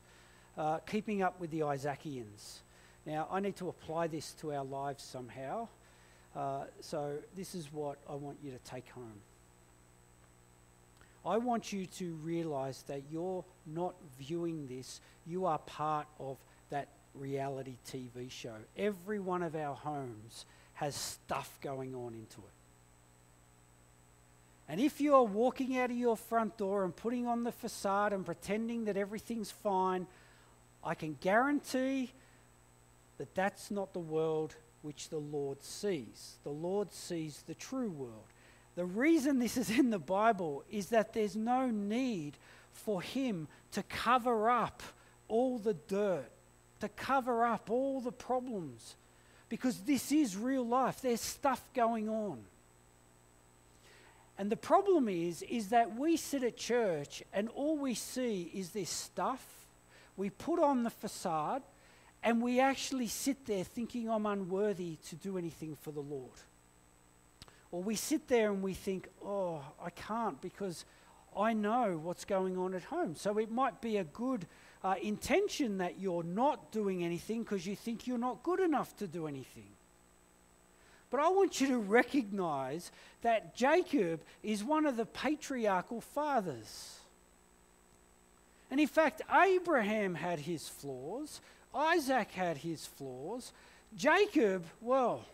uh, 0.56 0.78
keeping 0.78 1.22
up 1.22 1.38
with 1.38 1.50
the 1.50 1.64
Isaacians. 1.64 2.62
Now, 3.04 3.28
I 3.30 3.40
need 3.40 3.56
to 3.56 3.68
apply 3.68 4.06
this 4.08 4.32
to 4.40 4.52
our 4.52 4.64
lives 4.64 5.04
somehow. 5.04 5.68
Uh, 6.36 6.64
so, 6.80 7.14
this 7.34 7.54
is 7.54 7.72
what 7.72 7.96
I 8.08 8.14
want 8.14 8.36
you 8.42 8.50
to 8.50 8.58
take 8.58 8.88
home. 8.90 9.20
I 11.24 11.38
want 11.38 11.72
you 11.72 11.86
to 11.86 12.14
realize 12.22 12.84
that 12.88 13.02
you're 13.10 13.44
not 13.66 13.94
viewing 14.18 14.66
this, 14.66 15.00
you 15.26 15.46
are 15.46 15.58
part 15.58 16.06
of 16.20 16.36
that 16.70 16.88
reality 17.14 17.76
TV 17.90 18.30
show. 18.30 18.54
Every 18.76 19.18
one 19.18 19.42
of 19.42 19.56
our 19.56 19.74
homes 19.74 20.44
has 20.74 20.94
stuff 20.94 21.58
going 21.62 21.94
on 21.94 22.12
into 22.14 22.38
it. 22.38 22.56
And 24.68 24.80
if 24.80 25.00
you're 25.00 25.22
walking 25.22 25.78
out 25.78 25.90
of 25.90 25.96
your 25.96 26.16
front 26.16 26.56
door 26.56 26.84
and 26.84 26.94
putting 26.94 27.26
on 27.26 27.44
the 27.44 27.52
facade 27.52 28.12
and 28.12 28.26
pretending 28.26 28.84
that 28.84 28.96
everything's 28.96 29.50
fine, 29.50 30.06
I 30.84 30.94
can 30.94 31.16
guarantee 31.20 32.12
that 33.18 33.34
that's 33.34 33.70
not 33.70 33.92
the 33.92 34.00
world 34.00 34.54
which 34.86 35.08
the 35.08 35.18
Lord 35.18 35.62
sees. 35.62 36.36
The 36.44 36.50
Lord 36.50 36.92
sees 36.92 37.42
the 37.46 37.54
true 37.54 37.90
world. 37.90 38.24
The 38.76 38.84
reason 38.84 39.38
this 39.38 39.56
is 39.56 39.70
in 39.70 39.90
the 39.90 39.98
Bible 39.98 40.62
is 40.70 40.90
that 40.90 41.12
there's 41.12 41.34
no 41.34 41.70
need 41.70 42.36
for 42.72 43.02
Him 43.02 43.48
to 43.72 43.82
cover 43.82 44.48
up 44.48 44.82
all 45.28 45.58
the 45.58 45.74
dirt, 45.74 46.30
to 46.80 46.88
cover 46.90 47.44
up 47.44 47.68
all 47.68 48.00
the 48.00 48.12
problems, 48.12 48.94
because 49.48 49.80
this 49.80 50.12
is 50.12 50.36
real 50.36 50.64
life. 50.64 51.00
There's 51.00 51.20
stuff 51.20 51.62
going 51.74 52.08
on. 52.08 52.38
And 54.38 54.50
the 54.50 54.56
problem 54.56 55.08
is, 55.08 55.42
is 55.42 55.68
that 55.68 55.96
we 55.96 56.16
sit 56.16 56.44
at 56.44 56.56
church 56.56 57.22
and 57.32 57.48
all 57.54 57.76
we 57.76 57.94
see 57.94 58.50
is 58.54 58.70
this 58.70 58.90
stuff. 58.90 59.44
We 60.16 60.30
put 60.30 60.60
on 60.60 60.82
the 60.82 60.90
facade 60.90 61.62
and 62.26 62.42
we 62.42 62.58
actually 62.58 63.06
sit 63.06 63.46
there 63.46 63.62
thinking, 63.62 64.10
I'm 64.10 64.26
unworthy 64.26 64.96
to 65.10 65.14
do 65.14 65.38
anything 65.38 65.76
for 65.80 65.92
the 65.92 66.00
Lord. 66.00 66.32
Or 67.70 67.84
we 67.84 67.94
sit 67.94 68.26
there 68.26 68.50
and 68.50 68.64
we 68.64 68.74
think, 68.74 69.08
oh, 69.24 69.62
I 69.80 69.90
can't 69.90 70.40
because 70.40 70.84
I 71.38 71.52
know 71.52 72.00
what's 72.02 72.24
going 72.24 72.58
on 72.58 72.74
at 72.74 72.82
home. 72.82 73.14
So 73.14 73.38
it 73.38 73.52
might 73.52 73.80
be 73.80 73.98
a 73.98 74.04
good 74.04 74.44
uh, 74.82 74.96
intention 75.00 75.78
that 75.78 76.00
you're 76.00 76.24
not 76.24 76.72
doing 76.72 77.04
anything 77.04 77.44
because 77.44 77.64
you 77.64 77.76
think 77.76 78.08
you're 78.08 78.18
not 78.18 78.42
good 78.42 78.58
enough 78.58 78.96
to 78.96 79.06
do 79.06 79.28
anything. 79.28 79.70
But 81.10 81.20
I 81.20 81.28
want 81.28 81.60
you 81.60 81.68
to 81.68 81.78
recognize 81.78 82.90
that 83.22 83.54
Jacob 83.54 84.20
is 84.42 84.64
one 84.64 84.84
of 84.84 84.96
the 84.96 85.06
patriarchal 85.06 86.00
fathers. 86.00 86.98
And 88.68 88.80
in 88.80 88.88
fact, 88.88 89.22
Abraham 89.32 90.16
had 90.16 90.40
his 90.40 90.68
flaws, 90.68 91.40
Isaac 91.76 92.30
had 92.32 92.56
his 92.56 92.86
flaws. 92.86 93.52
Jacob, 93.96 94.64
well, 94.80 95.24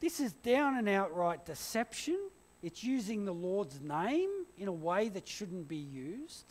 this 0.00 0.20
is 0.20 0.32
down 0.32 0.78
and 0.78 0.88
outright 0.88 1.44
deception. 1.44 2.18
It's 2.62 2.84
using 2.84 3.24
the 3.24 3.34
Lord's 3.34 3.80
name 3.80 4.30
in 4.58 4.68
a 4.68 4.72
way 4.72 5.08
that 5.10 5.26
shouldn't 5.26 5.68
be 5.68 5.76
used. 5.76 6.44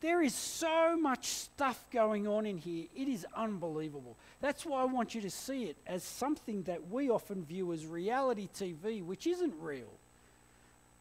There 0.00 0.22
is 0.22 0.34
so 0.34 0.96
much 0.96 1.26
stuff 1.26 1.84
going 1.90 2.28
on 2.28 2.44
in 2.44 2.58
here. 2.58 2.86
It 2.94 3.08
is 3.08 3.26
unbelievable. 3.34 4.16
That's 4.40 4.66
why 4.66 4.82
I 4.82 4.84
want 4.84 5.14
you 5.14 5.20
to 5.22 5.30
see 5.30 5.64
it 5.64 5.76
as 5.86 6.02
something 6.02 6.62
that 6.64 6.90
we 6.90 7.08
often 7.08 7.44
view 7.44 7.72
as 7.72 7.86
reality 7.86 8.48
TV, 8.54 9.02
which 9.02 9.26
isn't 9.26 9.54
real. 9.58 9.90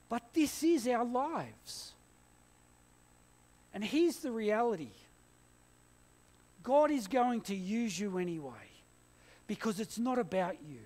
But 0.07 0.23
this 0.33 0.63
is 0.63 0.87
our 0.87 1.03
lives. 1.03 1.93
And 3.73 3.83
here's 3.83 4.17
the 4.17 4.31
reality 4.31 4.91
God 6.65 6.89
is 6.89 7.07
going 7.07 7.41
to 7.41 7.55
use 7.55 7.97
you 7.97 8.17
anyway 8.17 8.51
because 9.45 9.79
it's 9.79 9.99
not 9.99 10.17
about 10.17 10.55
you. 10.67 10.79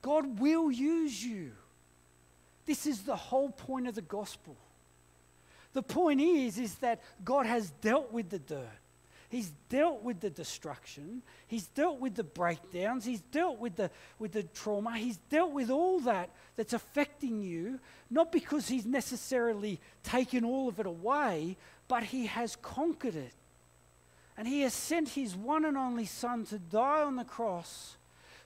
God 0.00 0.40
will 0.40 0.72
use 0.72 1.22
you. 1.22 1.52
This 2.64 2.86
is 2.86 3.02
the 3.02 3.16
whole 3.16 3.50
point 3.50 3.86
of 3.86 3.94
the 3.94 4.02
gospel. 4.02 4.56
The 5.74 5.82
point 5.82 6.22
is, 6.22 6.58
is 6.58 6.74
that 6.76 7.02
God 7.22 7.44
has 7.44 7.70
dealt 7.82 8.12
with 8.12 8.30
the 8.30 8.38
dirt. 8.38 8.66
He's 9.28 9.50
dealt 9.68 10.02
with 10.02 10.20
the 10.20 10.30
destruction. 10.30 11.20
He's 11.46 11.66
dealt 11.66 12.00
with 12.00 12.14
the 12.14 12.24
breakdowns. 12.24 13.04
He's 13.04 13.20
dealt 13.20 13.58
with 13.58 13.76
the, 13.76 13.90
with 14.18 14.32
the 14.32 14.44
trauma. 14.44 14.96
He's 14.96 15.18
dealt 15.28 15.52
with 15.52 15.68
all 15.68 16.00
that 16.00 16.30
that's 16.56 16.72
affecting 16.72 17.42
you, 17.42 17.78
not 18.08 18.32
because 18.32 18.68
he's 18.68 18.86
necessarily 18.86 19.80
taken 20.02 20.46
all 20.46 20.68
of 20.68 20.80
it 20.80 20.86
away, 20.86 21.58
but 21.88 22.04
he 22.04 22.24
has 22.26 22.56
conquered 22.56 23.16
it. 23.16 23.34
And 24.36 24.48
he 24.48 24.62
has 24.62 24.74
sent 24.74 25.10
his 25.10 25.36
one 25.36 25.64
and 25.64 25.76
only 25.76 26.06
Son 26.06 26.44
to 26.46 26.58
die 26.58 27.02
on 27.02 27.16
the 27.16 27.24
cross 27.24 27.96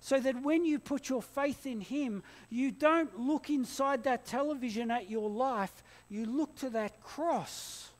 so 0.01 0.21
that 0.21 0.43
when 0.43 0.65
you 0.65 0.79
put 0.79 1.09
your 1.09 1.23
faith 1.23 1.67
in 1.67 1.81
him, 1.81 2.23
you 2.51 2.71
don't 2.71 3.19
look 3.19 3.51
inside 3.51 4.05
that 4.05 4.27
television 4.27 4.91
at 4.91 5.11
your 5.11 5.29
life, 5.29 5.83
you 6.09 6.25
look 6.27 6.55
to 6.57 6.71
that 6.71 7.03
cross 7.03 7.91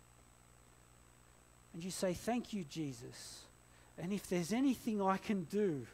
and 1.73 1.83
you 1.83 1.91
say, 1.91 2.13
Thank 2.13 2.53
you, 2.53 2.65
Jesus. 2.65 3.43
And 3.99 4.13
if 4.13 4.29
there's 4.29 4.53
anything 4.53 5.03
I 5.03 5.17
can 5.17 5.45
do, 5.45 5.87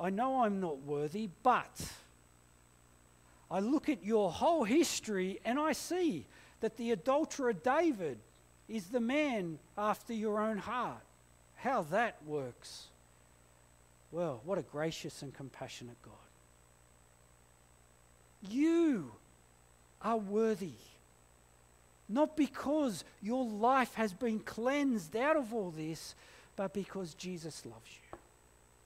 I 0.00 0.10
know 0.10 0.42
I'm 0.42 0.60
not 0.60 0.78
worthy, 0.82 1.28
but 1.42 1.92
I 3.50 3.60
look 3.60 3.88
at 3.88 4.02
your 4.02 4.30
whole 4.30 4.64
history 4.64 5.38
and 5.44 5.58
I 5.58 5.72
see 5.72 6.26
that 6.60 6.76
the 6.76 6.92
adulterer 6.92 7.52
David 7.52 8.18
is 8.68 8.86
the 8.86 9.00
man 9.00 9.58
after 9.76 10.14
your 10.14 10.40
own 10.40 10.56
heart. 10.56 11.02
How 11.62 11.82
that 11.92 12.16
works. 12.26 12.88
Well, 14.10 14.40
what 14.44 14.58
a 14.58 14.62
gracious 14.62 15.22
and 15.22 15.32
compassionate 15.32 15.96
God. 16.02 16.12
You 18.50 19.12
are 20.02 20.16
worthy. 20.16 20.72
Not 22.08 22.36
because 22.36 23.04
your 23.22 23.46
life 23.46 23.94
has 23.94 24.12
been 24.12 24.40
cleansed 24.40 25.14
out 25.14 25.36
of 25.36 25.54
all 25.54 25.70
this, 25.70 26.16
but 26.56 26.74
because 26.74 27.14
Jesus 27.14 27.64
loves 27.64 27.88
you. 27.90 28.18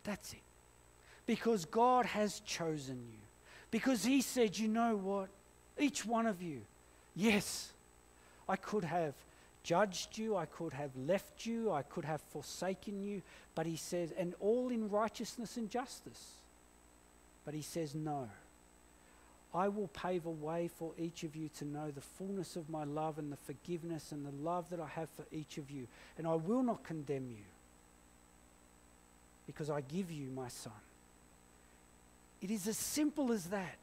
That's 0.04 0.34
it. 0.34 0.38
Because 1.24 1.64
God 1.64 2.04
has 2.04 2.40
chosen 2.40 2.96
you. 3.10 3.18
Because 3.70 4.04
He 4.04 4.20
said, 4.20 4.58
you 4.58 4.68
know 4.68 4.96
what? 4.96 5.28
Each 5.78 6.04
one 6.04 6.26
of 6.26 6.42
you, 6.42 6.60
yes, 7.14 7.72
I 8.46 8.56
could 8.56 8.84
have 8.84 9.14
judged 9.66 10.16
you, 10.16 10.36
I 10.36 10.46
could 10.46 10.72
have 10.74 10.92
left 10.96 11.44
you, 11.44 11.72
I 11.72 11.82
could 11.82 12.04
have 12.04 12.20
forsaken 12.20 13.02
you, 13.02 13.20
but 13.56 13.66
He 13.66 13.74
says, 13.76 14.12
and 14.16 14.32
all 14.38 14.70
in 14.70 14.88
righteousness 14.88 15.56
and 15.56 15.68
justice. 15.68 16.34
But 17.44 17.52
He 17.52 17.62
says, 17.62 17.92
no. 17.92 18.28
I 19.52 19.66
will 19.68 19.88
pave 19.88 20.24
a 20.24 20.30
way 20.30 20.68
for 20.68 20.92
each 20.96 21.24
of 21.24 21.34
you 21.34 21.48
to 21.58 21.64
know 21.64 21.90
the 21.90 22.00
fullness 22.00 22.54
of 22.54 22.70
my 22.70 22.84
love 22.84 23.18
and 23.18 23.32
the 23.32 23.36
forgiveness 23.36 24.12
and 24.12 24.24
the 24.24 24.44
love 24.44 24.70
that 24.70 24.78
I 24.78 24.86
have 24.86 25.08
for 25.10 25.24
each 25.32 25.58
of 25.58 25.68
you. 25.68 25.88
And 26.16 26.28
I 26.28 26.34
will 26.34 26.62
not 26.62 26.84
condemn 26.84 27.28
you 27.30 27.44
because 29.46 29.68
I 29.68 29.80
give 29.80 30.12
you 30.12 30.28
my 30.30 30.48
son. 30.48 30.72
It 32.40 32.50
is 32.52 32.68
as 32.68 32.76
simple 32.76 33.32
as 33.32 33.46
that. 33.46 33.78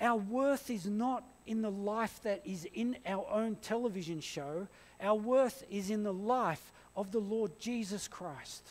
Our 0.00 0.16
worth 0.16 0.70
is 0.70 0.86
not 0.86 1.24
in 1.46 1.62
the 1.62 1.70
life 1.70 2.20
that 2.22 2.42
is 2.44 2.66
in 2.74 2.96
our 3.06 3.26
own 3.30 3.56
television 3.56 4.20
show, 4.20 4.66
our 5.00 5.14
worth 5.14 5.64
is 5.70 5.90
in 5.90 6.02
the 6.02 6.12
life 6.12 6.72
of 6.96 7.12
the 7.12 7.18
Lord 7.18 7.58
Jesus 7.58 8.08
Christ. 8.08 8.66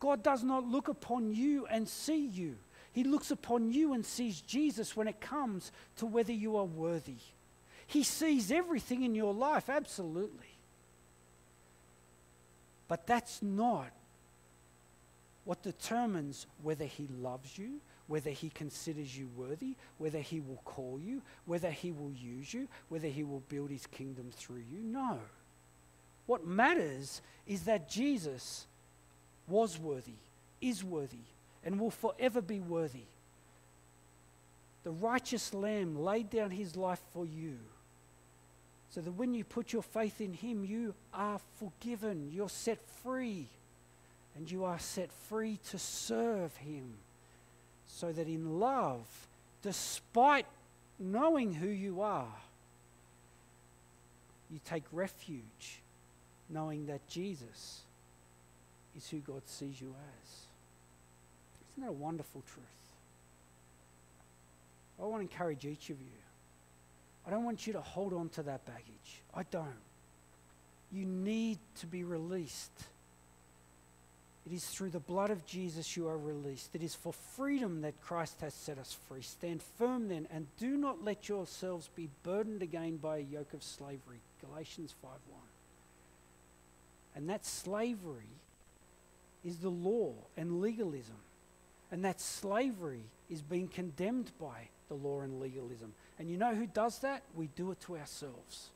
God 0.00 0.22
does 0.22 0.42
not 0.42 0.66
look 0.66 0.88
upon 0.88 1.34
you 1.34 1.66
and 1.66 1.88
see 1.88 2.26
you. 2.26 2.56
He 2.92 3.04
looks 3.04 3.30
upon 3.30 3.70
you 3.72 3.92
and 3.92 4.04
sees 4.04 4.40
Jesus 4.40 4.96
when 4.96 5.08
it 5.08 5.20
comes 5.20 5.70
to 5.96 6.06
whether 6.06 6.32
you 6.32 6.56
are 6.56 6.64
worthy. 6.64 7.18
He 7.86 8.02
sees 8.02 8.50
everything 8.50 9.02
in 9.02 9.14
your 9.14 9.34
life, 9.34 9.68
absolutely. 9.68 10.58
But 12.86 13.06
that's 13.06 13.42
not 13.42 13.90
what 15.44 15.62
determines 15.62 16.46
whether 16.62 16.84
He 16.84 17.08
loves 17.20 17.56
you, 17.56 17.80
whether 18.08 18.30
He 18.30 18.50
considers 18.50 19.16
you 19.16 19.28
worthy, 19.36 19.76
whether 19.98 20.18
He 20.18 20.40
will 20.40 20.60
call 20.64 20.98
you, 21.00 21.22
whether 21.46 21.70
He 21.70 21.92
will 21.92 22.12
use 22.12 22.52
you, 22.52 22.66
whether 22.88 23.08
He 23.08 23.22
will 23.22 23.42
build 23.48 23.70
His 23.70 23.86
kingdom 23.86 24.30
through 24.32 24.64
you. 24.70 24.80
No. 24.82 25.20
What 26.26 26.46
matters 26.46 27.22
is 27.46 27.62
that 27.62 27.88
Jesus 27.88 28.66
was 29.46 29.78
worthy, 29.78 30.18
is 30.60 30.84
worthy, 30.84 31.24
and 31.64 31.78
will 31.80 31.90
forever 31.90 32.40
be 32.40 32.60
worthy. 32.60 33.04
The 34.84 34.90
righteous 34.90 35.52
Lamb 35.52 35.98
laid 35.98 36.30
down 36.30 36.50
his 36.50 36.76
life 36.76 37.00
for 37.12 37.26
you. 37.26 37.58
So 38.90 39.00
that 39.02 39.12
when 39.12 39.34
you 39.34 39.44
put 39.44 39.72
your 39.72 39.82
faith 39.82 40.20
in 40.20 40.32
him, 40.32 40.64
you 40.64 40.94
are 41.12 41.40
forgiven, 41.58 42.30
you're 42.32 42.48
set 42.48 42.78
free, 43.02 43.48
and 44.34 44.50
you 44.50 44.64
are 44.64 44.78
set 44.78 45.12
free 45.12 45.58
to 45.70 45.78
serve 45.78 46.56
him. 46.56 46.94
So 47.88 48.12
that 48.12 48.28
in 48.28 48.60
love, 48.60 49.04
despite 49.62 50.46
knowing 50.98 51.54
who 51.54 51.68
you 51.68 52.02
are, 52.02 52.32
you 54.50 54.60
take 54.64 54.84
refuge 54.92 55.80
knowing 56.48 56.86
that 56.86 57.06
Jesus 57.08 57.80
is 58.96 59.08
who 59.10 59.18
God 59.18 59.42
sees 59.46 59.80
you 59.80 59.88
as. 59.88 60.30
Isn't 61.72 61.84
that 61.84 61.90
a 61.90 61.92
wonderful 61.92 62.42
truth? 62.52 62.64
I 65.00 65.04
want 65.04 65.22
to 65.22 65.30
encourage 65.30 65.64
each 65.64 65.90
of 65.90 66.00
you. 66.00 66.06
I 67.26 67.30
don't 67.30 67.44
want 67.44 67.66
you 67.66 67.74
to 67.74 67.80
hold 67.80 68.12
on 68.12 68.28
to 68.30 68.42
that 68.44 68.64
baggage. 68.64 69.22
I 69.34 69.42
don't. 69.50 69.66
You 70.90 71.04
need 71.04 71.58
to 71.80 71.86
be 71.86 72.02
released. 72.02 72.72
It 74.48 74.54
is 74.54 74.64
through 74.64 74.90
the 74.90 74.98
blood 74.98 75.28
of 75.28 75.44
Jesus 75.44 75.94
you 75.94 76.08
are 76.08 76.16
released. 76.16 76.74
It 76.74 76.82
is 76.82 76.94
for 76.94 77.12
freedom 77.12 77.82
that 77.82 78.00
Christ 78.00 78.40
has 78.40 78.54
set 78.54 78.78
us 78.78 78.96
free. 79.06 79.20
Stand 79.20 79.62
firm 79.62 80.08
then 80.08 80.26
and 80.32 80.46
do 80.56 80.78
not 80.78 81.04
let 81.04 81.28
yourselves 81.28 81.90
be 81.94 82.08
burdened 82.22 82.62
again 82.62 82.96
by 82.96 83.18
a 83.18 83.20
yoke 83.20 83.52
of 83.52 83.62
slavery. 83.62 84.20
Galatians 84.40 84.94
5:1. 85.02 85.18
And 87.14 87.28
that 87.28 87.44
slavery 87.44 88.30
is 89.44 89.58
the 89.58 89.68
law 89.68 90.14
and 90.34 90.62
legalism. 90.62 91.18
And 91.90 92.02
that 92.06 92.18
slavery 92.18 93.04
is 93.28 93.42
being 93.42 93.68
condemned 93.68 94.32
by 94.40 94.70
the 94.88 94.94
law 94.94 95.20
and 95.20 95.40
legalism. 95.40 95.92
And 96.18 96.30
you 96.30 96.38
know 96.38 96.54
who 96.54 96.66
does 96.66 97.00
that? 97.00 97.22
We 97.34 97.48
do 97.48 97.70
it 97.70 97.80
to 97.80 97.98
ourselves. 97.98 98.70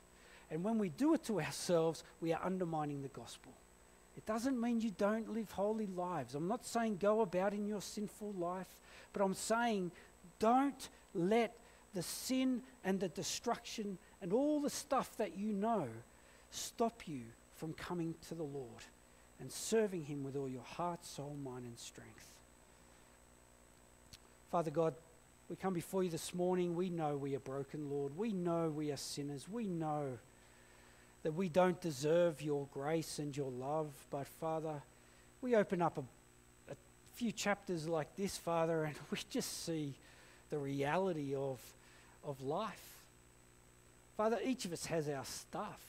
And 0.51 0.63
when 0.65 0.77
we 0.77 0.91
do 0.91 1.15
it 1.15 1.25
to 1.25 1.41
ourselves, 1.41 2.05
we 2.21 2.35
are 2.35 2.45
undermining 2.45 3.01
the 3.01 3.09
gospel. 3.09 3.55
It 4.17 4.27
doesn't 4.27 4.61
mean 4.61 4.81
you 4.81 4.91
don't 4.91 5.33
live 5.33 5.51
holy 5.53 5.87
lives. 5.87 6.35
I'm 6.35 6.49
not 6.49 6.65
saying 6.65 6.99
go 6.99 7.23
about 7.23 7.55
in 7.55 7.67
your 7.67 7.81
sinful 7.81 8.35
life, 8.39 8.69
but 9.13 9.23
I'm 9.23 9.35
saying 9.35 9.91
don't 10.39 10.89
let 11.15 11.57
the 11.95 12.03
sin 12.03 12.63
and 12.85 13.01
the 13.01 13.09
destruction 13.09 13.99
and 14.21 14.33
all 14.33 14.61
the 14.61 14.71
stuff 14.71 15.17
that 15.17 15.37
you 15.37 15.53
know 15.53 15.89
stop 16.51 17.07
you 17.07 17.23
from 17.57 17.73
coming 17.75 18.15
to 18.29 18.35
the 18.35 18.43
Lord 18.43 18.85
and 19.41 19.51
serving 19.51 20.05
Him 20.05 20.25
with 20.25 20.37
all 20.37 20.49
your 20.49 20.63
heart, 20.63 21.05
soul, 21.05 21.37
mind, 21.43 21.65
and 21.65 21.79
strength. 21.79 22.27
Father 24.51 24.71
God, 24.71 24.95
we 25.49 25.57
come 25.57 25.75
before 25.75 26.03
you 26.03 26.11
this 26.11 26.35
morning. 26.35 26.75
We 26.75 26.89
know 26.89 27.17
we 27.17 27.35
are 27.35 27.41
broken, 27.41 27.91
Lord. 27.91 28.17
We 28.17 28.33
know 28.33 28.69
we 28.69 28.91
are 28.91 28.97
sinners. 28.97 29.49
We 29.49 29.67
know 29.67 30.19
that 31.23 31.33
we 31.33 31.49
don't 31.49 31.81
deserve 31.81 32.43
your 32.43 32.67
grace 32.73 33.19
and 33.19 33.37
your 33.37 33.51
love. 33.51 33.91
But, 34.11 34.27
Father, 34.27 34.83
we 35.41 35.55
open 35.55 35.83
up 35.83 35.99
a, 35.99 36.73
a 36.73 36.77
few 37.15 37.33
chapters 37.33 37.89
like 37.89 38.15
this, 38.17 38.37
Father, 38.37 38.85
and 38.85 38.97
we 39.11 39.19
just 39.31 39.65
see 39.65 39.95
the 40.51 40.59
reality 40.59 41.35
of, 41.35 41.59
of 42.25 42.41
life. 42.43 42.99
Father, 44.17 44.39
each 44.45 44.65
of 44.65 44.73
us 44.73 44.87
has 44.87 45.09
our 45.09 45.25
stuff. 45.25 45.81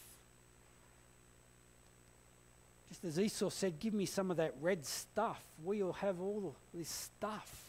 Just 2.89 3.03
as 3.05 3.19
Esau 3.19 3.49
said, 3.49 3.79
Give 3.79 3.93
me 3.93 4.05
some 4.05 4.31
of 4.31 4.37
that 4.37 4.53
red 4.61 4.85
stuff. 4.85 5.41
We 5.63 5.83
all 5.83 5.93
have 5.93 6.21
all 6.21 6.55
this 6.73 6.89
stuff. 6.89 7.63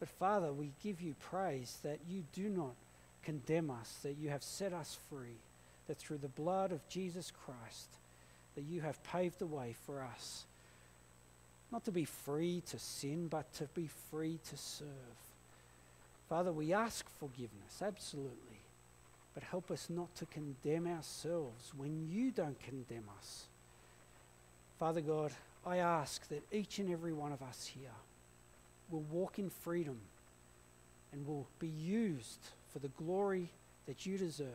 But 0.00 0.08
Father, 0.08 0.52
we 0.52 0.72
give 0.82 1.00
you 1.00 1.14
praise 1.30 1.78
that 1.82 1.98
you 2.08 2.24
do 2.32 2.48
not 2.48 2.74
condemn 3.22 3.70
us, 3.70 3.98
that 4.02 4.16
you 4.16 4.30
have 4.30 4.42
set 4.42 4.72
us 4.72 4.96
free, 5.10 5.38
that 5.88 5.98
through 5.98 6.18
the 6.18 6.28
blood 6.28 6.70
of 6.70 6.86
Jesus 6.88 7.32
Christ, 7.44 7.88
that 8.54 8.64
you 8.64 8.80
have 8.82 9.02
paved 9.02 9.38
the 9.38 9.46
way 9.46 9.74
for 9.84 10.02
us, 10.02 10.44
not 11.72 11.84
to 11.84 11.92
be 11.92 12.04
free 12.04 12.62
to 12.70 12.78
sin, 12.78 13.28
but 13.28 13.52
to 13.54 13.64
be 13.74 13.88
free 14.10 14.38
to 14.48 14.56
serve. 14.56 14.88
Father, 16.28 16.52
we 16.52 16.72
ask 16.72 17.06
forgiveness, 17.18 17.82
absolutely. 17.82 18.60
But 19.34 19.42
help 19.42 19.70
us 19.70 19.88
not 19.88 20.14
to 20.16 20.26
condemn 20.26 20.86
ourselves 20.86 21.72
when 21.76 22.08
you 22.10 22.30
don't 22.30 22.60
condemn 22.60 23.04
us. 23.18 23.44
Father 24.78 25.00
God, 25.00 25.32
I 25.66 25.78
ask 25.78 26.28
that 26.28 26.42
each 26.52 26.78
and 26.78 26.90
every 26.90 27.12
one 27.12 27.32
of 27.32 27.42
us 27.42 27.70
here 27.74 27.90
will 28.90 29.04
walk 29.10 29.38
in 29.38 29.50
freedom 29.50 29.98
and 31.12 31.26
will 31.26 31.46
be 31.58 31.68
used 31.68 32.40
for 32.72 32.78
the 32.78 32.88
glory 32.88 33.48
that 33.86 34.06
you 34.06 34.18
deserve. 34.18 34.48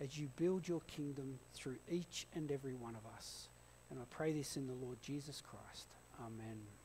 As 0.00 0.18
you 0.18 0.28
build 0.36 0.66
your 0.66 0.80
kingdom 0.82 1.38
through 1.54 1.76
each 1.90 2.26
and 2.34 2.50
every 2.50 2.74
one 2.74 2.94
of 2.94 3.04
us. 3.16 3.48
And 3.90 3.98
I 3.98 4.04
pray 4.10 4.32
this 4.32 4.56
in 4.56 4.66
the 4.66 4.74
Lord 4.74 4.98
Jesus 5.02 5.40
Christ. 5.40 5.88
Amen. 6.20 6.77